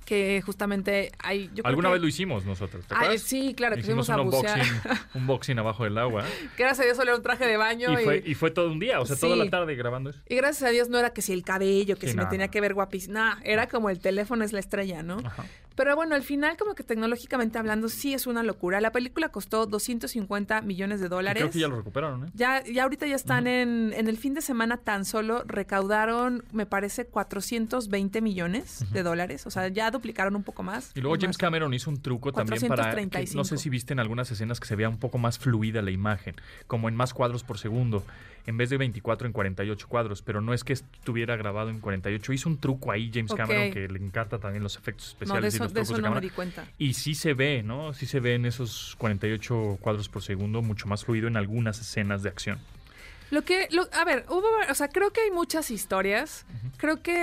[0.10, 1.48] Que justamente hay.
[1.54, 3.22] Yo creo Alguna que- vez lo hicimos nosotros, ¿te Ay, acuerdas?
[3.22, 4.62] sí, claro, que Hicimos un unboxing,
[5.14, 6.24] un unboxing abajo del agua.
[6.58, 7.92] Que gracias a Dios solo era un traje de baño.
[7.92, 10.20] Y Y, fue, y fue todo un día, o sea, toda la tarde grabando eso.
[10.28, 12.48] y gracias a Dios no era que si el cabello, que Sí, si me tenía
[12.48, 13.36] que ver guapísima.
[13.36, 15.20] No, era como el teléfono es la estrella, ¿no?
[15.24, 15.46] Ajá.
[15.76, 18.82] Pero bueno, al final, como que tecnológicamente hablando, sí es una locura.
[18.82, 21.42] La película costó 250 millones de Y dólares.
[21.42, 22.32] Creo que ya lo recuperaron, ¿eh?
[22.34, 26.66] Ya, ya ahorita ya están en, en el fin de semana tan solo recaudaron, me
[26.66, 29.48] parece, 420 millones de dólares.
[29.48, 30.92] O sea, ya duplicaron un poco más.
[30.96, 31.22] Y luego Más.
[31.22, 32.84] James Cameron hizo un truco también para...
[32.86, 33.38] que- 435.
[33.38, 35.92] no sé si viste en algunas escenas que se vea un poco más fluida la
[35.92, 36.36] imagen,
[36.68, 38.04] como en más cuadros por segundo,
[38.46, 42.34] en vez de 24 en 48 cuadros, pero no es que estuviera grabado en 48.
[42.34, 43.34] Hizo un truco ahí James.
[43.34, 45.96] Cameron que le encanta también los efectos No, especiales de y los de trucos eso
[45.98, 46.22] de no me cámara.
[46.22, 46.66] di cuenta.
[46.80, 47.94] Y sí se ve, ¿no?
[47.94, 52.24] Sí se ve en esos 48 cuadros por segundo, mucho más fluido en algunas escenas
[52.24, 52.58] de acción.
[53.32, 56.46] Lo que, lo- a ver, hubo, o sea, creo que hay muchas historias.
[56.78, 57.14] Creo que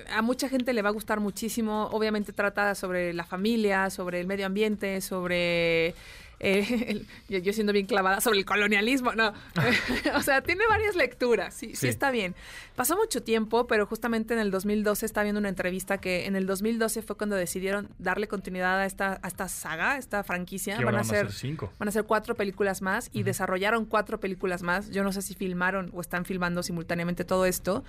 [0.00, 1.88] eh, a mucha gente le va a gustar muchísimo.
[1.92, 5.94] Obviamente trata sobre la familia, sobre el medio ambiente, sobre
[6.44, 9.32] Eh, el- yo, yo siendo bien clavada sobre el colonialismo, no.
[10.16, 11.88] o sea, tiene varias lecturas, sí, sí, Sí.
[11.88, 12.34] está bien.
[12.76, 16.46] Pasó mucho tiempo, pero justamente en el 2012 estaba viendo una entrevista que en el
[16.46, 20.80] 2012 fue cuando decidieron darle continuidad a esta, a esta saga, a esta franquicia.
[20.80, 21.72] Van a ser cinco.
[21.78, 24.90] Van a ser cuatro películas más y desarrollaron cuatro películas más.
[24.90, 27.84] Yo no sé si filmaron o están filmando simultáneamente todo esto.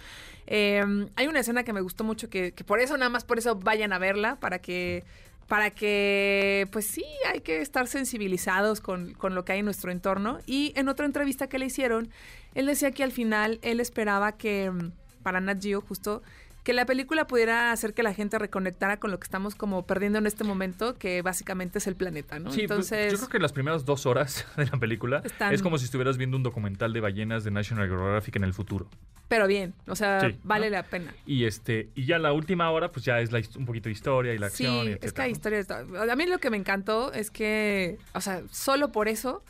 [0.45, 0.83] Eh,
[1.15, 3.55] hay una escena que me gustó mucho que, que por eso, nada más por eso
[3.55, 5.03] vayan a verla, para que,
[5.47, 9.91] para que, pues sí, hay que estar sensibilizados con, con lo que hay en nuestro
[9.91, 10.39] entorno.
[10.45, 12.09] Y en otra entrevista que le hicieron,
[12.53, 14.91] él decía que al final él esperaba que, mm,
[15.23, 16.21] para Nat Geo justo,
[16.63, 20.19] que la película pudiera hacer que la gente reconectara con lo que estamos como perdiendo
[20.19, 22.51] en este momento, que básicamente es el planeta, ¿no?
[22.51, 25.61] Sí, pues, Entonces, yo creo que las primeras dos horas de la película Están- es
[25.61, 28.87] como si estuvieras viendo un documental de ballenas de National Geographic en el futuro.
[29.27, 30.77] pero bien, o sea, Sí, vale ¿no?
[30.77, 31.13] la pena.
[31.25, 34.33] Y este y ya la última hora pues ya es la un poquito de historia
[34.33, 35.35] y la Sí, acción y es que etcétera, hay ¿no?
[35.35, 35.71] historias.
[36.11, 39.43] A mí lo que me encantó es que, o sea, solo por eso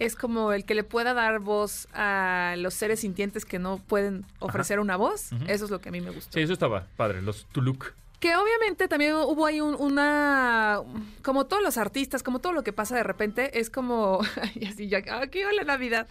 [0.00, 4.24] es como el que le pueda dar voz a los seres sintientes que no pueden
[4.40, 5.30] ofrecer una voz.
[5.46, 6.32] Eso es lo que a mí me gustó.
[6.32, 7.92] Sí, eso estaba padre, los Tuluk.
[8.20, 10.80] Que obviamente también hubo ahí un- una,
[11.22, 14.20] como todos los artistas, como todo lo que pasa de repente, es como,
[14.54, 16.06] y así ya, aquí la Navidad.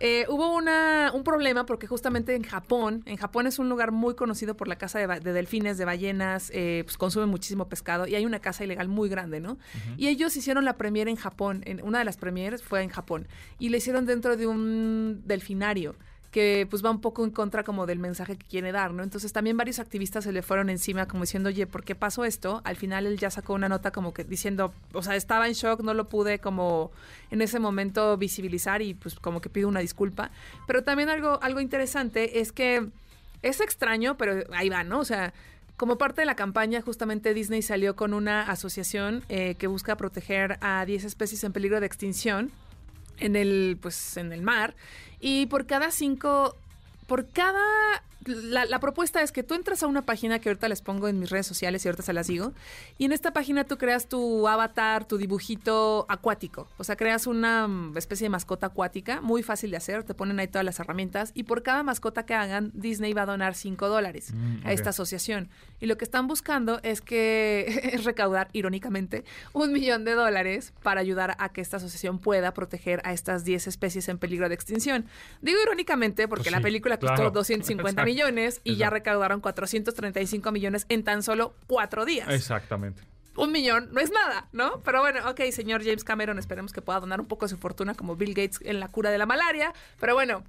[0.00, 4.16] Eh, hubo una, un problema porque justamente en Japón, en Japón es un lugar muy
[4.16, 8.26] conocido por la caza de, delfines, de ballenas, eh, pues consumen muchísimo pescado y hay
[8.26, 9.56] una caza ilegal muy grande, ¿no?
[9.96, 13.28] Y ellos hicieron la premiere en Japón, en, una de las premieres fue en Japón,
[13.60, 15.94] y la hicieron dentro de un delfinario
[16.32, 19.02] que pues va un poco en contra como del mensaje que quiere dar, ¿no?
[19.02, 22.62] Entonces también varios activistas se le fueron encima como diciendo, oye, ¿por qué pasó esto?
[22.64, 25.82] Al final él ya sacó una nota como que diciendo, o sea, estaba en shock,
[25.82, 26.90] no lo pude como
[27.30, 30.30] en ese momento visibilizar y pues como que pido una disculpa.
[30.66, 32.88] Pero también algo, algo interesante es que
[33.42, 35.00] es extraño, pero ahí va, ¿no?
[35.00, 35.34] O sea,
[35.76, 40.56] como parte de la campaña, justamente Disney salió con una asociación eh, que busca proteger
[40.62, 42.50] a 10 especies en peligro de extinción
[43.24, 44.74] en el, pues, en el mar.
[45.20, 46.56] Y por cada cinco,
[47.06, 48.02] por cada...
[48.24, 51.18] La, la propuesta es que tú entras a una página que ahorita les pongo en
[51.18, 52.52] mis redes sociales y ahorita se las digo.
[52.98, 56.68] Y en esta página tú creas tu avatar, tu dibujito acuático.
[56.78, 60.04] O sea, creas una mm, especie de mascota acuática, muy fácil de hacer.
[60.04, 61.32] Te ponen ahí todas las herramientas.
[61.34, 64.90] Y por cada mascota que hagan, Disney va a donar 5 dólares Mm, a esta
[64.90, 65.48] asociación.
[65.80, 71.00] Y lo que están buscando es que es recaudar, irónicamente, un millón de dólares para
[71.00, 75.06] ayudar a que esta asociación pueda proteger a estas 10 especies en peligro de extinción.
[75.40, 77.30] Digo irónicamente porque Pues la película costó claro.
[77.30, 78.02] 250 Exacto.
[78.12, 82.28] millones y ya recaudaron 435 millones en tan solo cuatro días.
[82.30, 83.02] Exactamente.
[83.34, 84.80] Un millón no es nada, ¿no?
[84.84, 87.94] Pero bueno, ok, señor James Cameron, esperemos que pueda donar un poco de su fortuna
[87.94, 89.72] como Bill Gates en la cura de la malaria.
[89.98, 90.44] Pero bueno,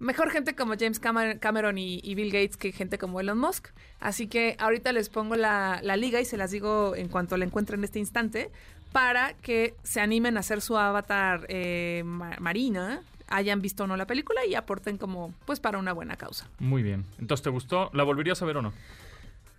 [0.00, 3.68] mejor gente como James Camer- Cameron y, y Bill Gates que gente como Elon Musk.
[4.00, 7.44] Así que ahorita les pongo la, la liga y se las digo en cuanto la
[7.44, 8.50] encuentren en este instante
[8.90, 13.96] para que se animen a hacer su avatar eh, ma- marina, hayan visto o no
[13.96, 16.48] la película y aporten como, pues, para una buena causa.
[16.58, 17.04] Muy bien.
[17.18, 17.90] Entonces, ¿te gustó?
[17.94, 18.72] ¿La volverías a ver o no?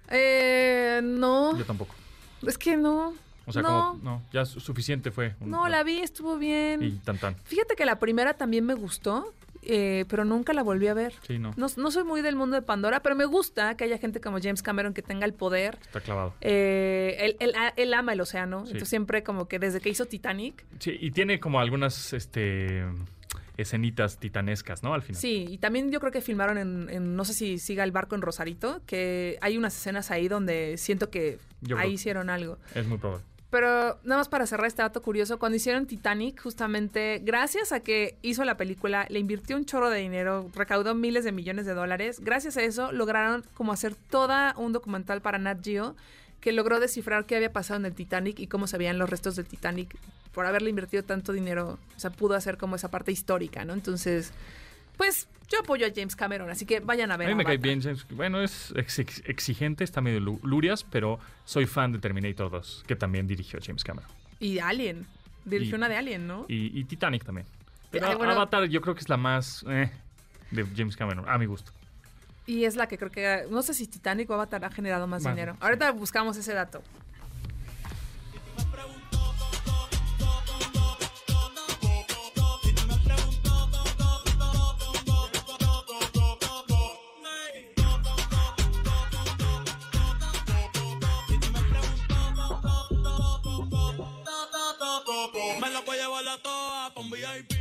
[0.10, 1.96] Eh, no, Yo tampoco.
[2.46, 3.14] es que no.
[3.48, 5.36] O sea, no, como no, ya su- suficiente fue.
[5.40, 6.82] un- no, la vi, estuvo bien.
[6.84, 7.36] y tan tan.
[7.46, 11.14] Fíjate que la primera también me gustó, eh, pero nunca la volví a ver.
[11.28, 11.54] Sí, no.
[11.56, 14.40] No, no soy muy del mundo de Pandora, pero me gusta que haya gente como
[14.42, 15.78] James Cameron que tenga el poder.
[15.82, 16.34] Está clavado.
[16.42, 18.72] Eh, él, él- él ama el océano, Sí.
[18.72, 22.84] entonces siempre como que desde que hizo Titanic, Sí, y tiene como algunas este
[23.58, 24.94] escenitas titanescas, ¿no?
[24.94, 25.20] Al final.
[25.22, 28.16] sí, y también yo creo que filmaron en, en- no sé si siga el barco
[28.16, 32.58] en Rosarito, que hay unas escenas ahí donde siento que Yo ahí hicieron algo.
[32.74, 33.24] Es muy probable.
[33.52, 38.18] Pero nada más para cerrar este dato curioso, cuando hicieron Titanic, justamente gracias a que
[38.22, 42.20] hizo la película, le invirtió un chorro de dinero, recaudó miles de millones de dólares.
[42.20, 45.96] Gracias a eso lograron como hacer toda un documental para Nat Geo
[46.42, 49.36] que logró descifrar qué había pasado en el Titanic y cómo se veían los restos
[49.36, 49.96] del Titanic.
[50.32, 53.74] Por haberle invertido tanto dinero, o sea, pudo hacer como esa parte histórica, ¿no?
[53.74, 54.32] Entonces,
[54.98, 57.28] pues yo apoyo a James Cameron, así que vayan a ver.
[57.28, 58.06] A mí me cae bien James.
[58.10, 62.84] Bueno, es ex- ex- exigente, está medio lu- lurias, pero soy fan de Terminator 2,
[62.88, 64.10] que también dirigió James Cameron.
[64.40, 65.06] Y Alien.
[65.46, 66.46] Dirigió Y- una de Alien, ¿no?
[66.50, 67.48] Y, y Titanic también.
[67.92, 68.34] Pero Ay, bueno.
[68.34, 69.90] Avatar yo creo que es la más eh,
[70.52, 71.72] de James Cameron, a mi gusto.
[72.48, 75.24] Y es la que creo que, no sé si Titanic o Avatar ha generado más
[75.24, 75.54] Bueno, dinero.
[75.54, 75.60] sí.
[75.62, 76.82] Ahorita buscamos ese dato.
[95.62, 97.55] Me la voy a llevar a toa pa' un VIP.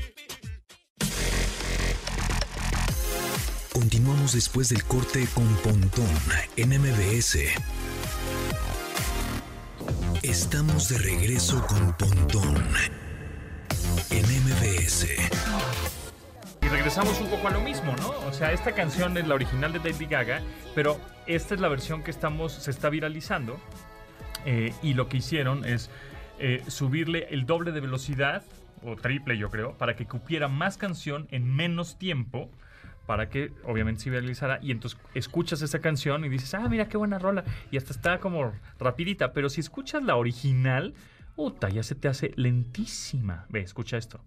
[3.95, 6.11] Continuamos después del corte con Pontón
[6.57, 7.39] en MBS.
[10.21, 12.57] Estamos de regreso con Pontón
[14.11, 15.07] en MBS.
[16.61, 18.11] Y regresamos un poco a lo mismo, ¿no?
[18.27, 20.43] O sea, esta canción es la original de Lady Gaga,
[20.75, 23.61] pero esta es la versión que estamos, se está viralizando.
[24.45, 25.89] eh, y lo que hicieron es
[26.41, 28.43] eh, subirle el doble de velocidad,
[28.83, 32.51] o triple yo creo, para que cupiera más canción en menos tiempo,
[33.07, 34.59] para que obviamente se viralizara.
[34.63, 37.45] Y entonces escuchas esa canción y dices, ah, mira qué buena rola.
[37.71, 39.33] Y hasta está como rapidita.
[39.33, 40.95] Pero si escuchas la original,
[41.37, 43.47] puta, ya se te hace lentísima.
[43.49, 44.21] Ve, escucha esto.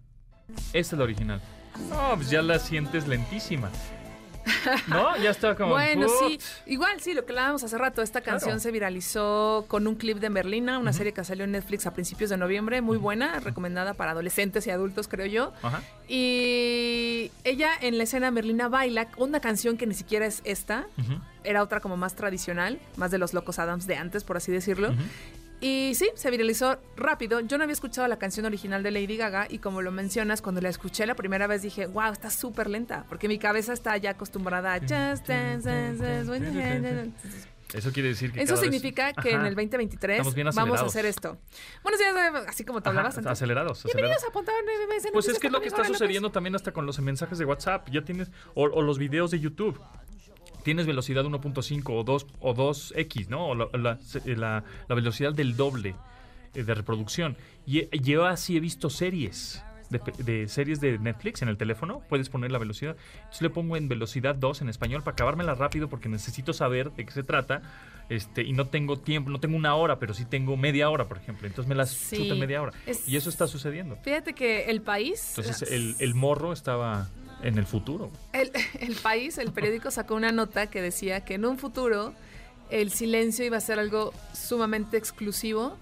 [0.72, 1.40] Esta es la original.
[1.90, 3.70] No, pues ya la sientes lentísima.
[4.88, 5.16] ¿No?
[5.18, 5.70] Ya está como.
[5.70, 6.38] Bueno, sí.
[6.66, 8.02] Igual, sí, lo que hablábamos hace rato.
[8.02, 8.60] Esta canción Claro.
[8.60, 12.30] se viralizó con un clip de Merlina, una serie que salió en Netflix a principios
[12.30, 15.52] de noviembre, muy buena, recomendada para adolescentes y adultos, creo yo.
[15.62, 15.82] Ajá.
[16.06, 20.86] Y ella en la escena Merlina baila una canción que ni siquiera es esta,
[21.44, 24.94] era otra como más tradicional, más de los locos Adams de antes, por así decirlo.
[25.60, 27.40] Y sí, se viralizó rápido.
[27.40, 30.60] Yo no había escuchado la canción original de Lady Gaga y como lo mencionas, cuando
[30.60, 34.10] la escuché la primera vez dije, wow, está súper lenta, porque mi cabeza está ya
[34.10, 34.90] acostumbrada a Just
[35.26, 37.14] Dance, dance, dance when you hand it on".
[37.74, 38.40] Eso quiere decir que.
[38.40, 39.40] Eso cada vez- significa que Ajá.
[39.40, 41.36] en el 2023 Estamos bien vamos a hacer esto.
[41.82, 43.30] Buenos días, eh, así como te hablabas antes.
[43.30, 44.54] acelerados, Bienvenidos acelerados.
[44.64, 47.44] MBS Pues es que es lo que está sucediendo también hasta con los mensajes de
[47.44, 47.88] WhatsApp.
[47.90, 48.30] Ya tienes.
[48.54, 49.78] O, o los videos de YouTube.
[50.68, 53.46] Tienes velocidad 1.5 o 2 o 2x, ¿no?
[53.46, 55.94] O la, la- la- la velocidad del doble
[56.52, 57.38] eh, de reproducción.
[57.64, 59.64] Y yo así he visto series.
[59.88, 62.96] De, de series de Netflix en el teléfono, puedes poner la velocidad.
[63.16, 67.06] Entonces le pongo en velocidad 2 en español para acabármela rápido porque necesito saber de
[67.06, 67.62] qué se trata.
[68.10, 71.16] Este, y no tengo tiempo, no tengo una hora, pero sí tengo media hora, por
[71.16, 71.46] ejemplo.
[71.46, 72.72] Entonces me las Sí, chuto en media hora.
[72.84, 73.96] es- Y eso está sucediendo.
[74.02, 75.32] Fíjate que el país.
[75.38, 77.08] Entonces el, el morro estaba
[77.42, 78.10] en el futuro.
[78.32, 82.14] El, el país, el periódico sacó una nota que decía que en un futuro
[82.70, 85.76] el silencio iba a ser algo sumamente exclusivo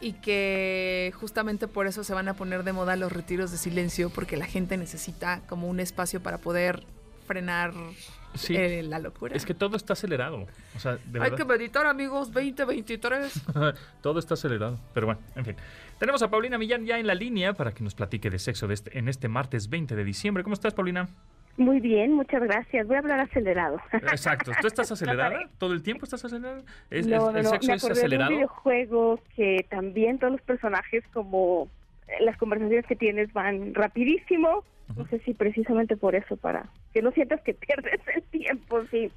[0.00, 4.10] y que justamente por eso se van a poner de moda los retiros de silencio
[4.10, 6.84] porque la gente necesita como un espacio para poder
[7.26, 7.72] frenar
[8.34, 8.56] Sí.
[8.56, 9.36] eh, la locura.
[9.36, 10.46] Es que todo está acelerado.
[10.74, 11.36] O sea, de Hay verdad.
[11.36, 13.32] que meditar, amigos, 2023.
[14.02, 14.78] todo está acelerado.
[14.94, 15.56] Pero bueno, en fin.
[15.98, 18.74] Tenemos a Paulina Millán ya en la línea para que nos platique de sexo de
[18.74, 20.42] este- en este martes 20 de diciembre.
[20.42, 21.08] ¿Cómo estás, Paulina?
[21.58, 22.86] Muy bien, muchas gracias.
[22.86, 23.78] Voy a hablar acelerado.
[23.92, 24.52] Exacto.
[24.60, 25.48] ¿Tú estás acelerada?
[25.58, 26.62] ¿Todo el tiempo estás acelerada?
[26.90, 28.30] ¿Es, no, es- no, ¿El no, sexo me es acordé de un acelerado?
[28.30, 31.68] videojuego que también todos los personajes como
[32.08, 34.64] eh, las conversaciones que tienes van rapidísimo.
[34.96, 39.10] No sé si precisamente por eso, para que no sientas que pierdes el tiempo, sí.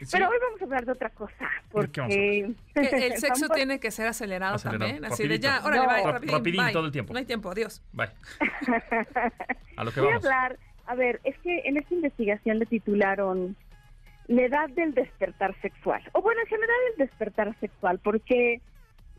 [0.00, 0.08] Sí.
[0.12, 2.54] Pero hoy vamos a hablar de otra cosa, ¿De qué vamos a porque...
[2.74, 5.04] Que el sexo Vamos- tiene que ser acelerado, Acelerado, también.
[5.12, 5.86] Así de ya, órale, No.
[5.86, 6.72] Ra- rapidín, rapidín bye.
[6.72, 7.12] todo el tiempo.
[7.12, 7.80] No hay tiempo, adiós.
[7.92, 8.08] Bye.
[9.76, 10.24] A lo que Voy a vamos.
[10.24, 13.56] hablar, a ver, es que en esta investigación le titularon
[14.26, 18.60] la edad del despertar sexual, o bueno, en general el despertar sexual, porque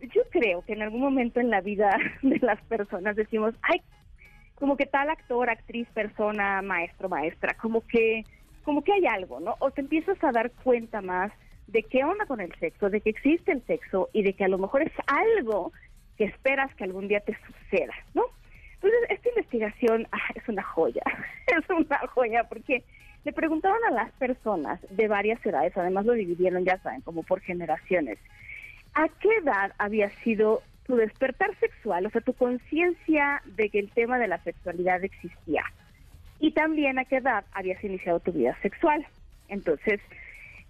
[0.02, 3.82] yo creo que en algún momento en la vida de las personas decimos, ay,
[4.64, 8.24] como que tal actor, actriz, persona, maestro, maestra, como que,
[8.64, 9.56] como que hay algo, ¿no?
[9.60, 11.34] O te empiezas a dar cuenta más
[11.68, 14.48] de qué onda con el sexo, de que existe el sexo y de que a
[14.48, 15.74] lo mejor es algo
[16.18, 18.24] que esperas que algún día te suceda, ¿no?
[18.76, 21.04] Entonces, esta investigación ah, es una joya,
[21.48, 22.86] es una joya, porque
[23.26, 27.42] le preguntaron a las personas de varias edades, además lo dividieron, ya saben, como por
[27.42, 28.18] generaciones,
[28.94, 33.90] ¿a qué edad había sido tu despertar sexual, o sea, tu conciencia de que el
[33.92, 35.64] tema de la sexualidad existía?
[36.40, 39.06] Y también a qué edad habías iniciado tu vida sexual.
[39.48, 40.02] Entonces,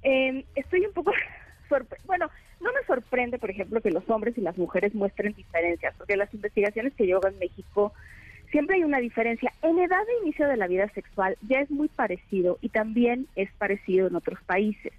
[0.03, 1.11] eh, estoy un poco
[2.05, 2.29] bueno,
[2.61, 6.33] no me sorprende, por ejemplo, que los hombres y las mujeres muestren diferencias, porque las
[6.33, 7.93] investigaciones que yo hago en México
[8.51, 9.51] siempre hay una diferencia.
[9.61, 13.51] En edad de inicio de la vida sexual ya es muy parecido y también es
[13.53, 14.93] parecido en otros países.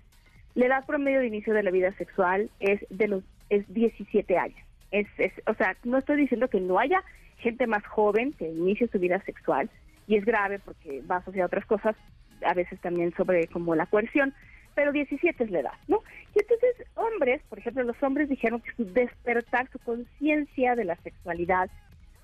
[0.55, 4.59] La edad promedio de inicio de la vida sexual es de los es 17 años.
[4.95, 7.03] Es, es, o sea, no estoy diciendo que no haya
[7.39, 9.69] gente más joven que inicie su vida sexual
[10.07, 11.97] y es grave porque va asociado a otras cosas,
[12.47, 14.33] a veces también sobre como la coerción,
[14.77, 16.01] pero 17 es la edad, ¿no?
[16.33, 20.95] Y entonces hombres, por ejemplo, los hombres dijeron que su despertar, su conciencia de la
[20.97, 21.71] sexualidad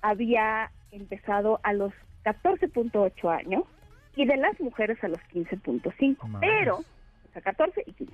[0.01, 1.91] había empezado a los
[2.23, 3.63] 14.8 años
[4.15, 6.49] y de las mujeres a los 15.5, Madres.
[6.49, 8.13] pero, o sea, 14 y 15.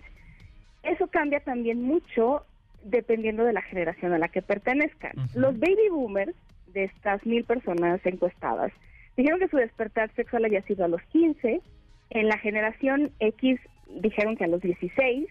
[0.82, 2.44] Eso cambia también mucho
[2.84, 5.14] dependiendo de la generación a la que pertenezcan.
[5.36, 6.34] Los baby boomers,
[6.74, 8.72] de estas mil personas encuestadas,
[9.16, 11.62] dijeron que su despertar sexual había sido a los 15,
[12.12, 13.60] en la generación X
[14.02, 15.28] dijeron que a los 16,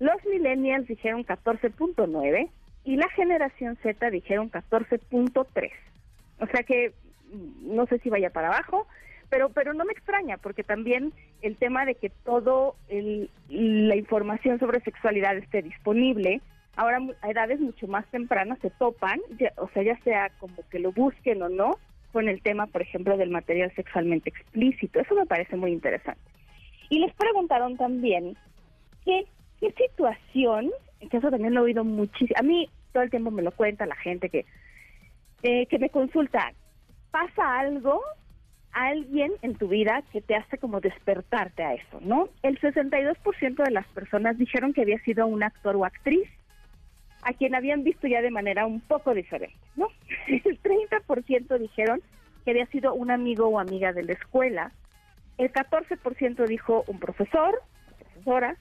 [0.00, 2.48] los millennials dijeron 14.9
[2.84, 5.70] y la generación Z dijeron 14.3.
[6.40, 6.92] O sea que
[7.32, 8.86] mm, no sé si vaya para abajo,
[9.30, 14.58] pero pero no me extraña porque también el tema de que todo el- la información
[14.60, 16.40] sobre sexualidad esté disponible
[16.76, 20.78] ahora a edades mucho más tempranas se topan, ya- o sea, ya sea como que
[20.78, 21.78] lo busquen o no,
[22.12, 25.00] con el tema, por ejemplo, del material sexualmente explícito.
[25.00, 26.20] Eso me parece muy interesante.
[26.88, 28.36] Y les preguntaron también
[29.04, 29.26] qué,
[29.60, 30.70] qué situación,
[31.10, 33.84] que eso también lo he oído muchísimo, a mí todo el tiempo me lo cuenta
[33.86, 34.46] la gente que,
[35.42, 36.52] eh, que me consulta,
[37.10, 38.00] pasa algo,
[38.72, 42.28] alguien en tu vida que te hace como despertarte a eso, ¿no?
[42.42, 46.28] El 62% de las personas dijeron que había sido un actor o actriz
[47.26, 49.88] a quien habían visto ya de manera un poco diferente, ¿no?
[50.28, 52.00] El 30% dijeron
[52.44, 54.72] que había sido un amigo o amiga de la escuela,
[55.36, 57.60] el 14% dijo un profesor,
[57.98, 58.56] profesora,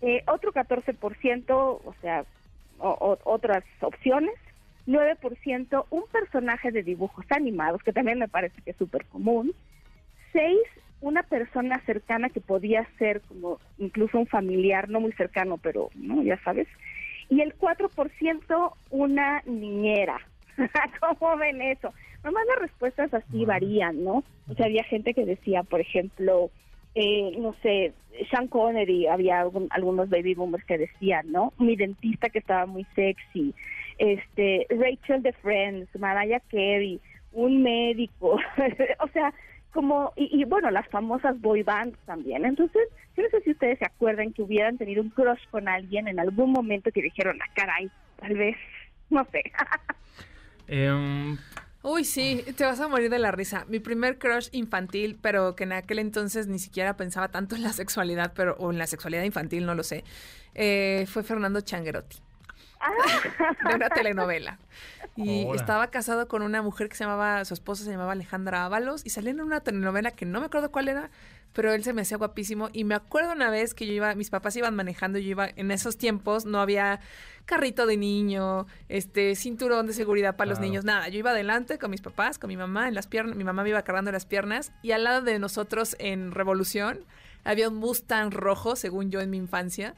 [0.00, 2.24] eh, otro 14%, o sea,
[2.78, 4.34] o- otras opciones,
[4.86, 9.52] 9% un personaje de dibujos animados, que también me parece que es súper común,
[10.32, 10.60] 6
[11.00, 16.22] una persona cercana que podía ser como incluso un familiar, no muy cercano, pero no,
[16.22, 16.66] ya sabes,
[17.28, 20.20] y el 4% una niñera.
[21.00, 21.92] ¿Cómo ven eso?
[22.24, 24.24] Nomás las respuestas así varían, ¿no?
[24.48, 26.50] O sea, había gente que decía, por ejemplo,
[26.94, 27.92] eh, no sé,
[28.30, 31.52] Sean Connery, había algún- algunos baby boomers que decían, ¿no?
[31.58, 33.54] Mi dentista que estaba muy sexy,
[33.98, 36.98] este, Rachel de Friends, Mariah Carey,
[37.32, 38.38] un médico,
[39.00, 39.32] o sea,
[39.72, 42.44] como, y, y bueno, las famosas boy bands también.
[42.44, 46.08] Entonces, yo no sé si ustedes se acuerdan que hubieran tenido un crush con alguien
[46.08, 47.90] en algún momento que dijeron, ah, caray,
[48.20, 48.56] tal vez,
[49.10, 49.42] no sé.
[50.70, 51.38] Em,
[51.82, 53.64] Uy, sí, te vas a morir de la risa.
[53.68, 57.72] Mi primer crush infantil, pero que en aquel entonces ni siquiera pensaba tanto en la
[57.72, 60.04] sexualidad, pero o en la sexualidad infantil, no lo sé,
[60.54, 62.18] eh, fue Fernando Changuerotti,
[63.68, 64.58] de una telenovela.
[65.16, 69.04] Y estaba casado con una mujer que se llamaba, su esposa se llamaba Alejandra Ábalos,
[69.04, 71.10] y salía en una telenovela que no me acuerdo cuál era,
[71.52, 72.68] pero él se me hacía guapísimo.
[72.72, 75.70] Y me acuerdo una vez que yo iba, mis papás iban manejando, yo iba, en
[75.70, 77.00] esos tiempos no había
[77.46, 81.08] carrito de niño, este, cinturón de seguridad para los niños, nada.
[81.08, 83.70] Yo iba adelante con mis papás, con mi mamá en las piernas, mi mamá me
[83.70, 87.04] iba cargando las piernas, y al lado de nosotros en Revolución
[87.44, 89.94] había un Mustang rojo, según yo en mi infancia,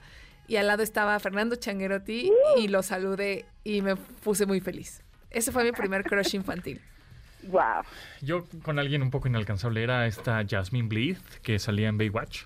[0.51, 5.03] y al lado estaba Fernando Changuerotti, y lo saludé y me puse muy feliz.
[5.31, 6.81] Ese fue mi primer crush infantil.
[7.45, 7.83] wow.
[8.21, 12.43] yo con alguien un poco inalcanzable era esta Jasmine Bleeth que salía en Baywatch.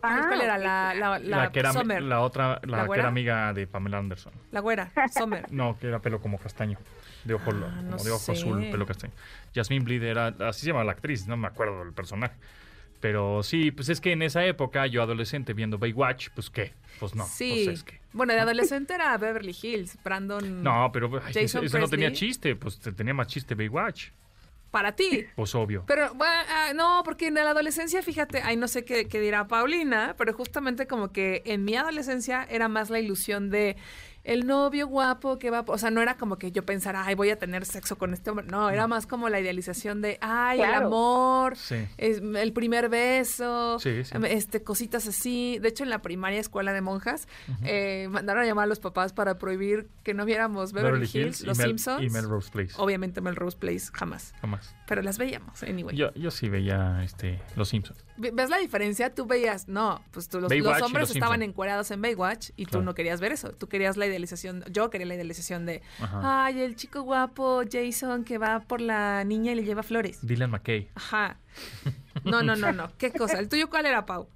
[0.00, 0.56] ¿Cuál era?
[0.56, 3.02] La, la, la, La, que era la otra, ¿La la, que güera?
[3.02, 4.32] era amiga de Pamela Anderson.
[4.52, 5.46] la güera, Sommer.
[5.52, 6.78] No, que era pelo como castaño.
[7.24, 8.32] De ojo, Ah, como no de ojo sé.
[8.32, 9.12] azul, pelo castaño.
[9.54, 12.34] Jasmine Bleed era, así se llama la actriz, no me acuerdo del personaje.
[13.06, 17.14] Pero sí, pues es que en esa época, yo adolescente viendo Baywatch, pues qué, pues
[17.14, 17.62] no, sí.
[17.66, 18.00] pues es que...
[18.12, 20.60] Bueno, de adolescente era Beverly Hills, Brandon.
[20.60, 24.08] No, pero ay, eso, eso no tenía chiste, pues te- tenía más chiste Baywatch.
[24.72, 25.24] Para ti.
[25.36, 25.84] Pues obvio.
[25.86, 29.46] Pero, bueno, ah, no, porque en la adolescencia, fíjate, ay, no sé qué, qué dirá
[29.46, 33.76] Paulina, pero justamente como que en mi adolescencia era más la ilusión de
[34.26, 37.30] el novio guapo que va, o sea, no era como que yo pensara, ay, voy
[37.30, 40.74] a tener sexo con este hombre, no, era más como la idealización de, ay, el
[40.74, 41.76] amor, Sí.
[41.96, 44.14] es el primer beso, Sí, sí.
[44.24, 45.58] este cositas así.
[45.60, 47.28] De hecho, en la primaria escuela de monjas
[47.62, 51.58] eh, mandaron a llamar a los papás para prohibir que no viéramos Beverly, Hills, Los
[51.58, 52.74] Mel- Simpsons, Y Melrose Place.
[52.78, 54.74] obviamente Melrose Place, jamás, Jamás.
[54.88, 55.96] pero las veíamos, anyway.
[55.96, 58.04] Yo, yo sí veía este, Los Simpsons.
[58.18, 59.14] Ve- ¿Ves la diferencia?
[59.14, 62.84] Tú veías, no, pues tú- los, hombres Los estaban encuerados en Baywatch y tú Claro.
[62.86, 63.52] no querías ver eso.
[63.52, 66.46] Tú querías la idealización, yo quería la idealización de, Ajá.
[66.46, 70.18] ay, el chico guapo Jason que va por la niña y le lleva flores.
[70.26, 70.88] Dylan McKay.
[70.94, 71.36] Ajá.
[72.24, 72.90] No, no, no, no.
[72.98, 73.38] ¿Qué cosa?
[73.38, 74.28] ¿El tuyo cuál era, Pau?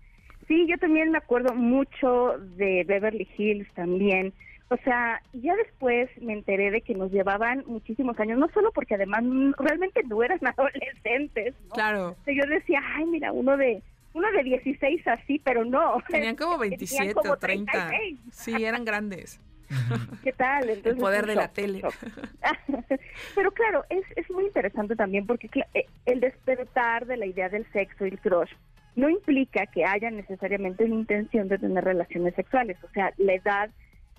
[0.49, 4.35] Sí, yo también me acuerdo mucho de Beverly Hills también.
[4.71, 8.95] O sea, ya después me enteré de que nos llevaban muchísimos años, no solo porque
[8.95, 9.25] además
[9.59, 11.75] realmente no eran adolescentes, ¿no?
[11.75, 12.11] Claro.
[12.11, 16.01] O sea, yo decía, ay, mira, uno de uno de 16 así, pero no.
[16.09, 17.73] Tenían como Tenían 27 como o 30.
[17.73, 18.19] 36.
[18.33, 19.41] Sí, eran grandes.
[20.23, 20.69] ¿Qué tal?
[20.69, 21.83] Entonces, poder un de la tele.
[23.35, 27.71] Pero claro, es, es muy interesante también porque eh, el despertar de la idea del
[27.73, 28.51] sexo y el crush
[28.97, 32.77] no implica que haya necesariamente una intención de tener relaciones sexuales.
[32.83, 33.71] O sea, la edad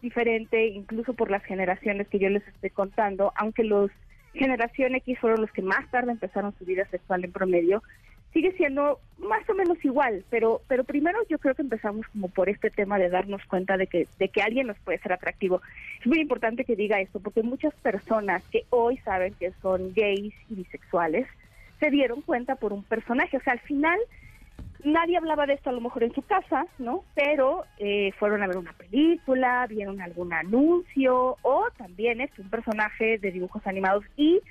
[0.01, 3.91] diferente, incluso por las generaciones que yo les estoy contando, aunque los
[4.33, 7.83] generación X fueron los que más tarde empezaron su vida sexual en promedio,
[8.33, 12.49] sigue siendo más o menos igual, pero pero primero yo creo que empezamos como por
[12.49, 15.61] este tema de darnos cuenta de que de que alguien nos puede ser atractivo.
[15.99, 20.33] Es muy importante que diga esto porque muchas personas que hoy saben que son gays
[20.49, 21.27] y bisexuales
[21.79, 23.99] se dieron cuenta por un personaje, o sea, al final
[24.83, 27.03] nadie hablaba de esto a lo mejor en su casa, ¿no?
[27.15, 33.17] Pero eh, fueron a ver una película, vieron algún anuncio o también es un personaje
[33.17, 34.41] de dibujos animados y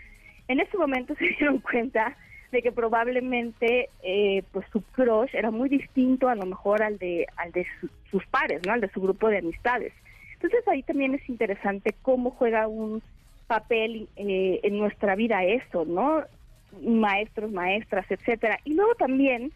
[0.49, 2.17] en ese momento se dieron cuenta
[2.53, 7.27] de que probablemente eh, pues su crush era muy distinto a lo mejor al de
[7.37, 8.73] al de su- sus pares, ¿no?
[8.73, 9.93] Al de su grupo de amistades.
[10.35, 13.03] Entonces ahí también es interesante cómo juega un
[13.47, 16.25] papel eh, en nuestra vida eso, ¿no?
[16.83, 18.59] maestros, maestras, etcétera.
[18.65, 19.53] Y luego también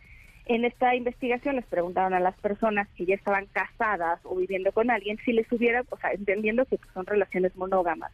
[0.47, 4.91] en esta investigación les preguntaron a las personas que ya estaban casadas o viviendo con
[4.91, 8.13] alguien si les hubiera, o sea, entendiendo que son relaciones monógamas,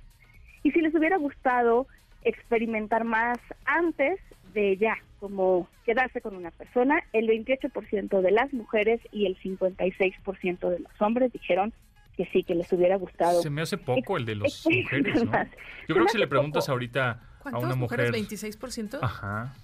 [0.62, 1.87] y si les hubiera gustado
[2.22, 4.20] experimentar más antes
[4.53, 10.68] de ya, como quedarse con una persona, el 28% de las mujeres y el 56%
[10.68, 11.72] de los hombres dijeron
[12.16, 13.41] que sí, que les hubiera gustado.
[13.41, 15.51] Se me hace poco el de los experimentar mujeres.
[15.89, 16.72] Yo creo que si le preguntas poco.
[16.72, 18.11] ahorita a ¿Cuántas una mujeres?
[18.11, 18.28] mujer...
[18.28, 18.99] ¿26%?
[19.01, 19.55] Ajá.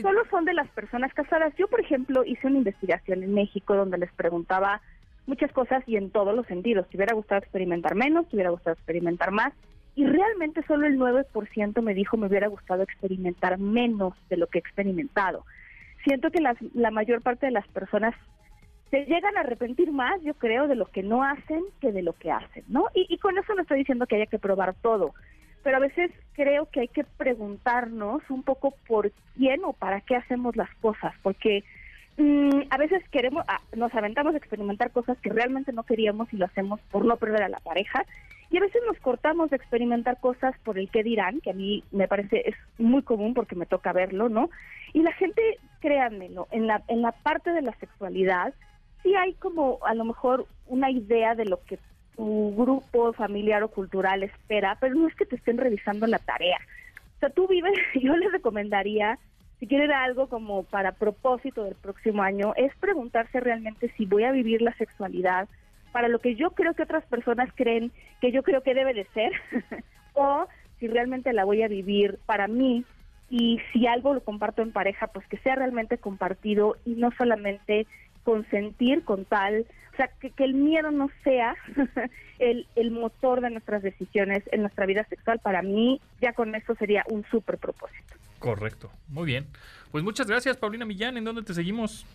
[0.00, 1.52] Solo son de las personas casadas.
[1.56, 4.80] Yo, por ejemplo, hice una investigación en México donde les preguntaba
[5.26, 6.86] muchas cosas y en todos los sentidos.
[6.90, 9.52] Si hubiera gustado experimentar menos, si hubiera gustado experimentar más.
[9.96, 14.58] Y realmente solo el 9% me dijo me hubiera gustado experimentar menos de lo que
[14.58, 15.44] he experimentado.
[16.04, 18.14] Siento que las- la mayor parte de las personas
[18.90, 22.12] se llegan a arrepentir más, yo creo, de lo que no hacen que de lo
[22.14, 22.86] que hacen, ¿no?
[22.94, 25.14] Y con eso no estoy diciendo que haya que probar todo,
[25.62, 30.16] pero a veces creo que hay que preguntarnos un poco por quién o para qué
[30.16, 31.64] hacemos las cosas, porque
[32.16, 36.36] mm, a veces queremos, ah, nos aventamos a experimentar cosas que realmente no queríamos y
[36.36, 38.04] lo hacemos por no perder a la pareja,
[38.50, 41.84] y a veces nos cortamos de experimentar cosas por el que dirán, que a mí
[41.92, 44.50] me parece es muy común porque me toca verlo, ¿no?
[44.92, 48.52] Y la gente, créanmelo, en la, en la parte de la sexualidad,
[49.04, 51.78] sí hay como a lo mejor una idea de lo que
[52.16, 56.58] tu grupo familiar o cultural espera, pero no es que te estén revisando la tarea.
[57.16, 59.18] O sea, tú vives, yo les recomendaría,
[59.58, 64.32] si quieren algo como para propósito del próximo año, es preguntarse realmente si voy a
[64.32, 65.48] vivir la sexualidad
[65.92, 67.90] para lo que yo creo que otras personas creen
[68.20, 69.32] que yo creo que debe de ser,
[70.14, 70.46] o
[70.78, 72.84] si realmente la voy a vivir para mí
[73.28, 77.86] y si algo lo comparto en pareja, pues que sea realmente compartido y no solamente
[78.30, 81.56] consentir con tal, o sea, que, que el miedo no sea
[82.38, 85.40] el, el motor de nuestras decisiones en nuestra vida sexual.
[85.40, 88.14] Para mí, ya con eso sería un súper propósito.
[88.38, 88.90] Correcto.
[89.08, 89.46] Muy bien.
[89.90, 91.16] Pues muchas gracias, Paulina Millán.
[91.16, 92.06] ¿En dónde te seguimos?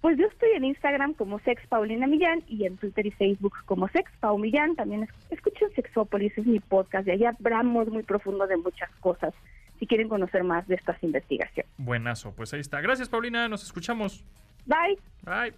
[0.00, 3.88] Pues yo estoy en Instagram como Sex Paulina Millán y en Twitter y Facebook como
[3.88, 4.74] Sex Pau Millán.
[4.76, 9.34] También es- escuchen Sexópolis, es mi podcast y allá hablamos muy profundo de muchas cosas.
[9.78, 11.70] Si quieren conocer más de estas investigaciones.
[11.78, 12.32] Buenazo.
[12.32, 12.80] Pues ahí está.
[12.80, 13.48] Gracias, Paulina.
[13.48, 14.24] Nos escuchamos.
[14.66, 14.98] Bye.
[15.22, 15.54] Bye.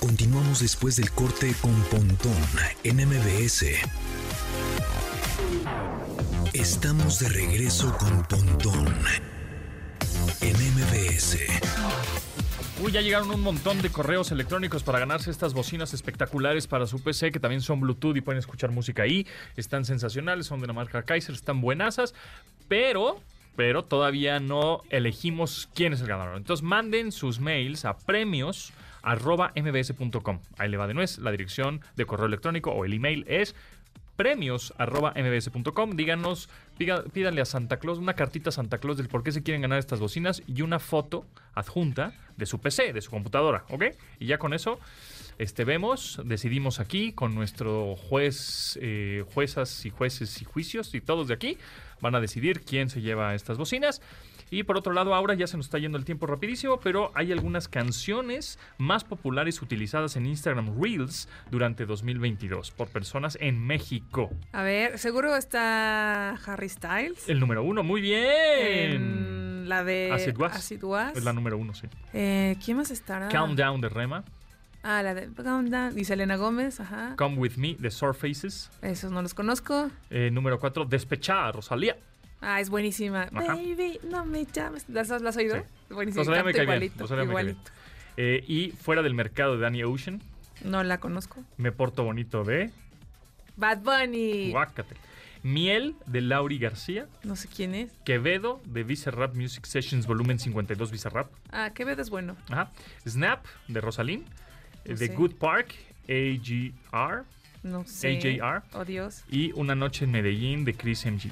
[0.00, 2.32] Continuamos después del corte con Pontón
[2.84, 3.64] en MBS.
[6.52, 8.86] Estamos de regreso con Pontón
[10.40, 11.38] en MBS.
[12.80, 17.02] Uy, ya llegaron un montón de correos electrónicos para ganarse estas bocinas espectaculares para su
[17.02, 19.26] PC, que también son Bluetooth y pueden escuchar música ahí.
[19.56, 22.14] Están sensacionales, son de la marca Kaiser, están buenasas,
[22.68, 23.20] pero,
[23.58, 26.36] pero todavía no elegimos quién es el ganador.
[26.36, 28.72] Entonces manden sus mails a premios.
[30.58, 33.56] Ahí le va de nuez la dirección de correo electrónico o el email es
[34.14, 34.72] premios.
[35.96, 36.48] Díganos,
[36.78, 39.62] diga- pídanle a Santa Claus una cartita a Santa Claus del por qué se quieren
[39.62, 43.86] ganar estas bocinas y una foto adjunta de su PC, de su computadora, ¿ok?
[44.20, 44.78] Y ya con eso
[45.38, 51.26] este, vemos, decidimos aquí con nuestro juez, eh, juezas y jueces y juicios y todos
[51.28, 51.58] de aquí
[52.00, 54.00] van a decidir quién se lleva estas bocinas.
[54.50, 57.32] Y por otro lado, ahora ya se nos está yendo el tiempo rapidísimo, pero hay
[57.32, 64.30] algunas canciones más populares utilizadas en Instagram Reels durante 2022 por personas en México.
[64.52, 67.28] A ver, seguro está Harry Styles.
[67.28, 68.92] El número uno, muy bien.
[68.92, 70.56] En la de Acid Was.
[70.56, 71.16] Acid Was.
[71.16, 71.86] Es la número uno, sí.
[72.14, 73.28] Eh, ¿Quién más estará?
[73.28, 74.24] Countdown de Rema.
[74.90, 75.98] Ah, la de Countdown.
[75.98, 77.14] Y Selena Gómez, ajá.
[77.18, 78.70] Come With Me de Surfaces.
[78.80, 79.90] Esos no los conozco.
[80.08, 81.98] Eh, número cuatro, Despechada, Rosalía.
[82.40, 83.24] Ah, es buenísima.
[83.24, 83.54] Ajá.
[83.54, 84.88] Baby, no me llames.
[84.88, 85.56] ¿Las has, las has oído?
[85.56, 85.92] Sí.
[85.92, 86.22] Buenísima.
[86.24, 86.76] Rosalía me cae bien.
[86.76, 87.58] igualito, Rosalía me cae bien.
[88.16, 90.22] Eh, y Fuera del Mercado de Danny Ocean.
[90.64, 91.44] No la conozco.
[91.58, 92.70] Me Porto Bonito de
[93.56, 94.52] Bad Bunny.
[94.52, 94.96] Guácate.
[95.42, 97.08] Miel de Lauri García.
[97.24, 97.92] No sé quién es.
[98.06, 101.30] Quevedo de Rap Music Sessions Volumen 52 Rap.
[101.52, 102.38] Ah, Quevedo es bueno.
[102.48, 102.70] Ajá.
[103.06, 104.24] Snap de Rosalín.
[104.86, 105.14] No The sé.
[105.14, 105.74] Good Park,
[106.08, 107.24] AGR.
[107.62, 108.18] No sé.
[108.18, 108.62] AJR.
[108.72, 109.24] Oh, Dios.
[109.30, 111.30] Y Una Noche en Medellín de Chris MG.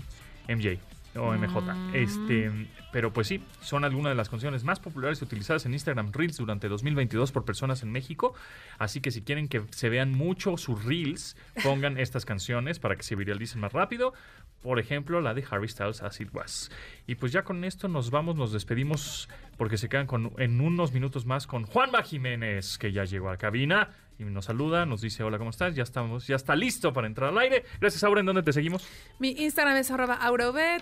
[0.48, 0.78] MJ
[1.16, 1.60] o MJ.
[1.60, 1.94] Mm.
[1.94, 2.50] Este,
[2.92, 6.68] pero pues sí, son algunas de las canciones más populares utilizadas en Instagram Reels durante
[6.68, 8.34] 2022 por personas en México.
[8.78, 13.02] Así que si quieren que se vean mucho sus Reels, pongan estas canciones para que
[13.02, 14.14] se viralicen más rápido.
[14.62, 16.70] Por ejemplo, la de Harry Styles, As It Was.
[17.06, 20.92] Y pues ya con esto nos vamos, nos despedimos porque se quedan con, en unos
[20.92, 25.00] minutos más con Juanma Jiménez, que ya llegó a la cabina y nos saluda, nos
[25.00, 25.74] dice hola, ¿cómo estás?
[25.74, 27.64] Ya estamos, ya está listo para entrar al aire.
[27.80, 28.86] Gracias, Aura, ¿en dónde te seguimos?
[29.18, 30.18] Mi Instagram es arroba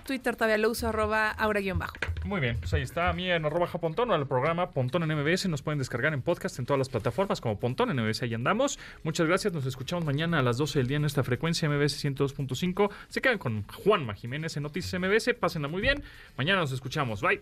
[0.05, 1.95] Twitter todavía lo uso arroba aura-bajo.
[2.23, 3.09] Muy bien, pues ahí está.
[3.09, 5.47] A mí en arroba japontón o al programa Pontón en MBS.
[5.47, 8.23] Nos pueden descargar en podcast en todas las plataformas como Pontón en MBS.
[8.23, 8.79] Ahí andamos.
[9.03, 9.53] Muchas gracias.
[9.53, 12.89] Nos escuchamos mañana a las 12 del día en esta frecuencia MBS 102.5.
[13.09, 15.33] Se quedan con Juanma Jiménez en Noticias MBS.
[15.39, 16.03] Pásenla muy bien.
[16.37, 17.21] Mañana nos escuchamos.
[17.21, 17.41] Bye.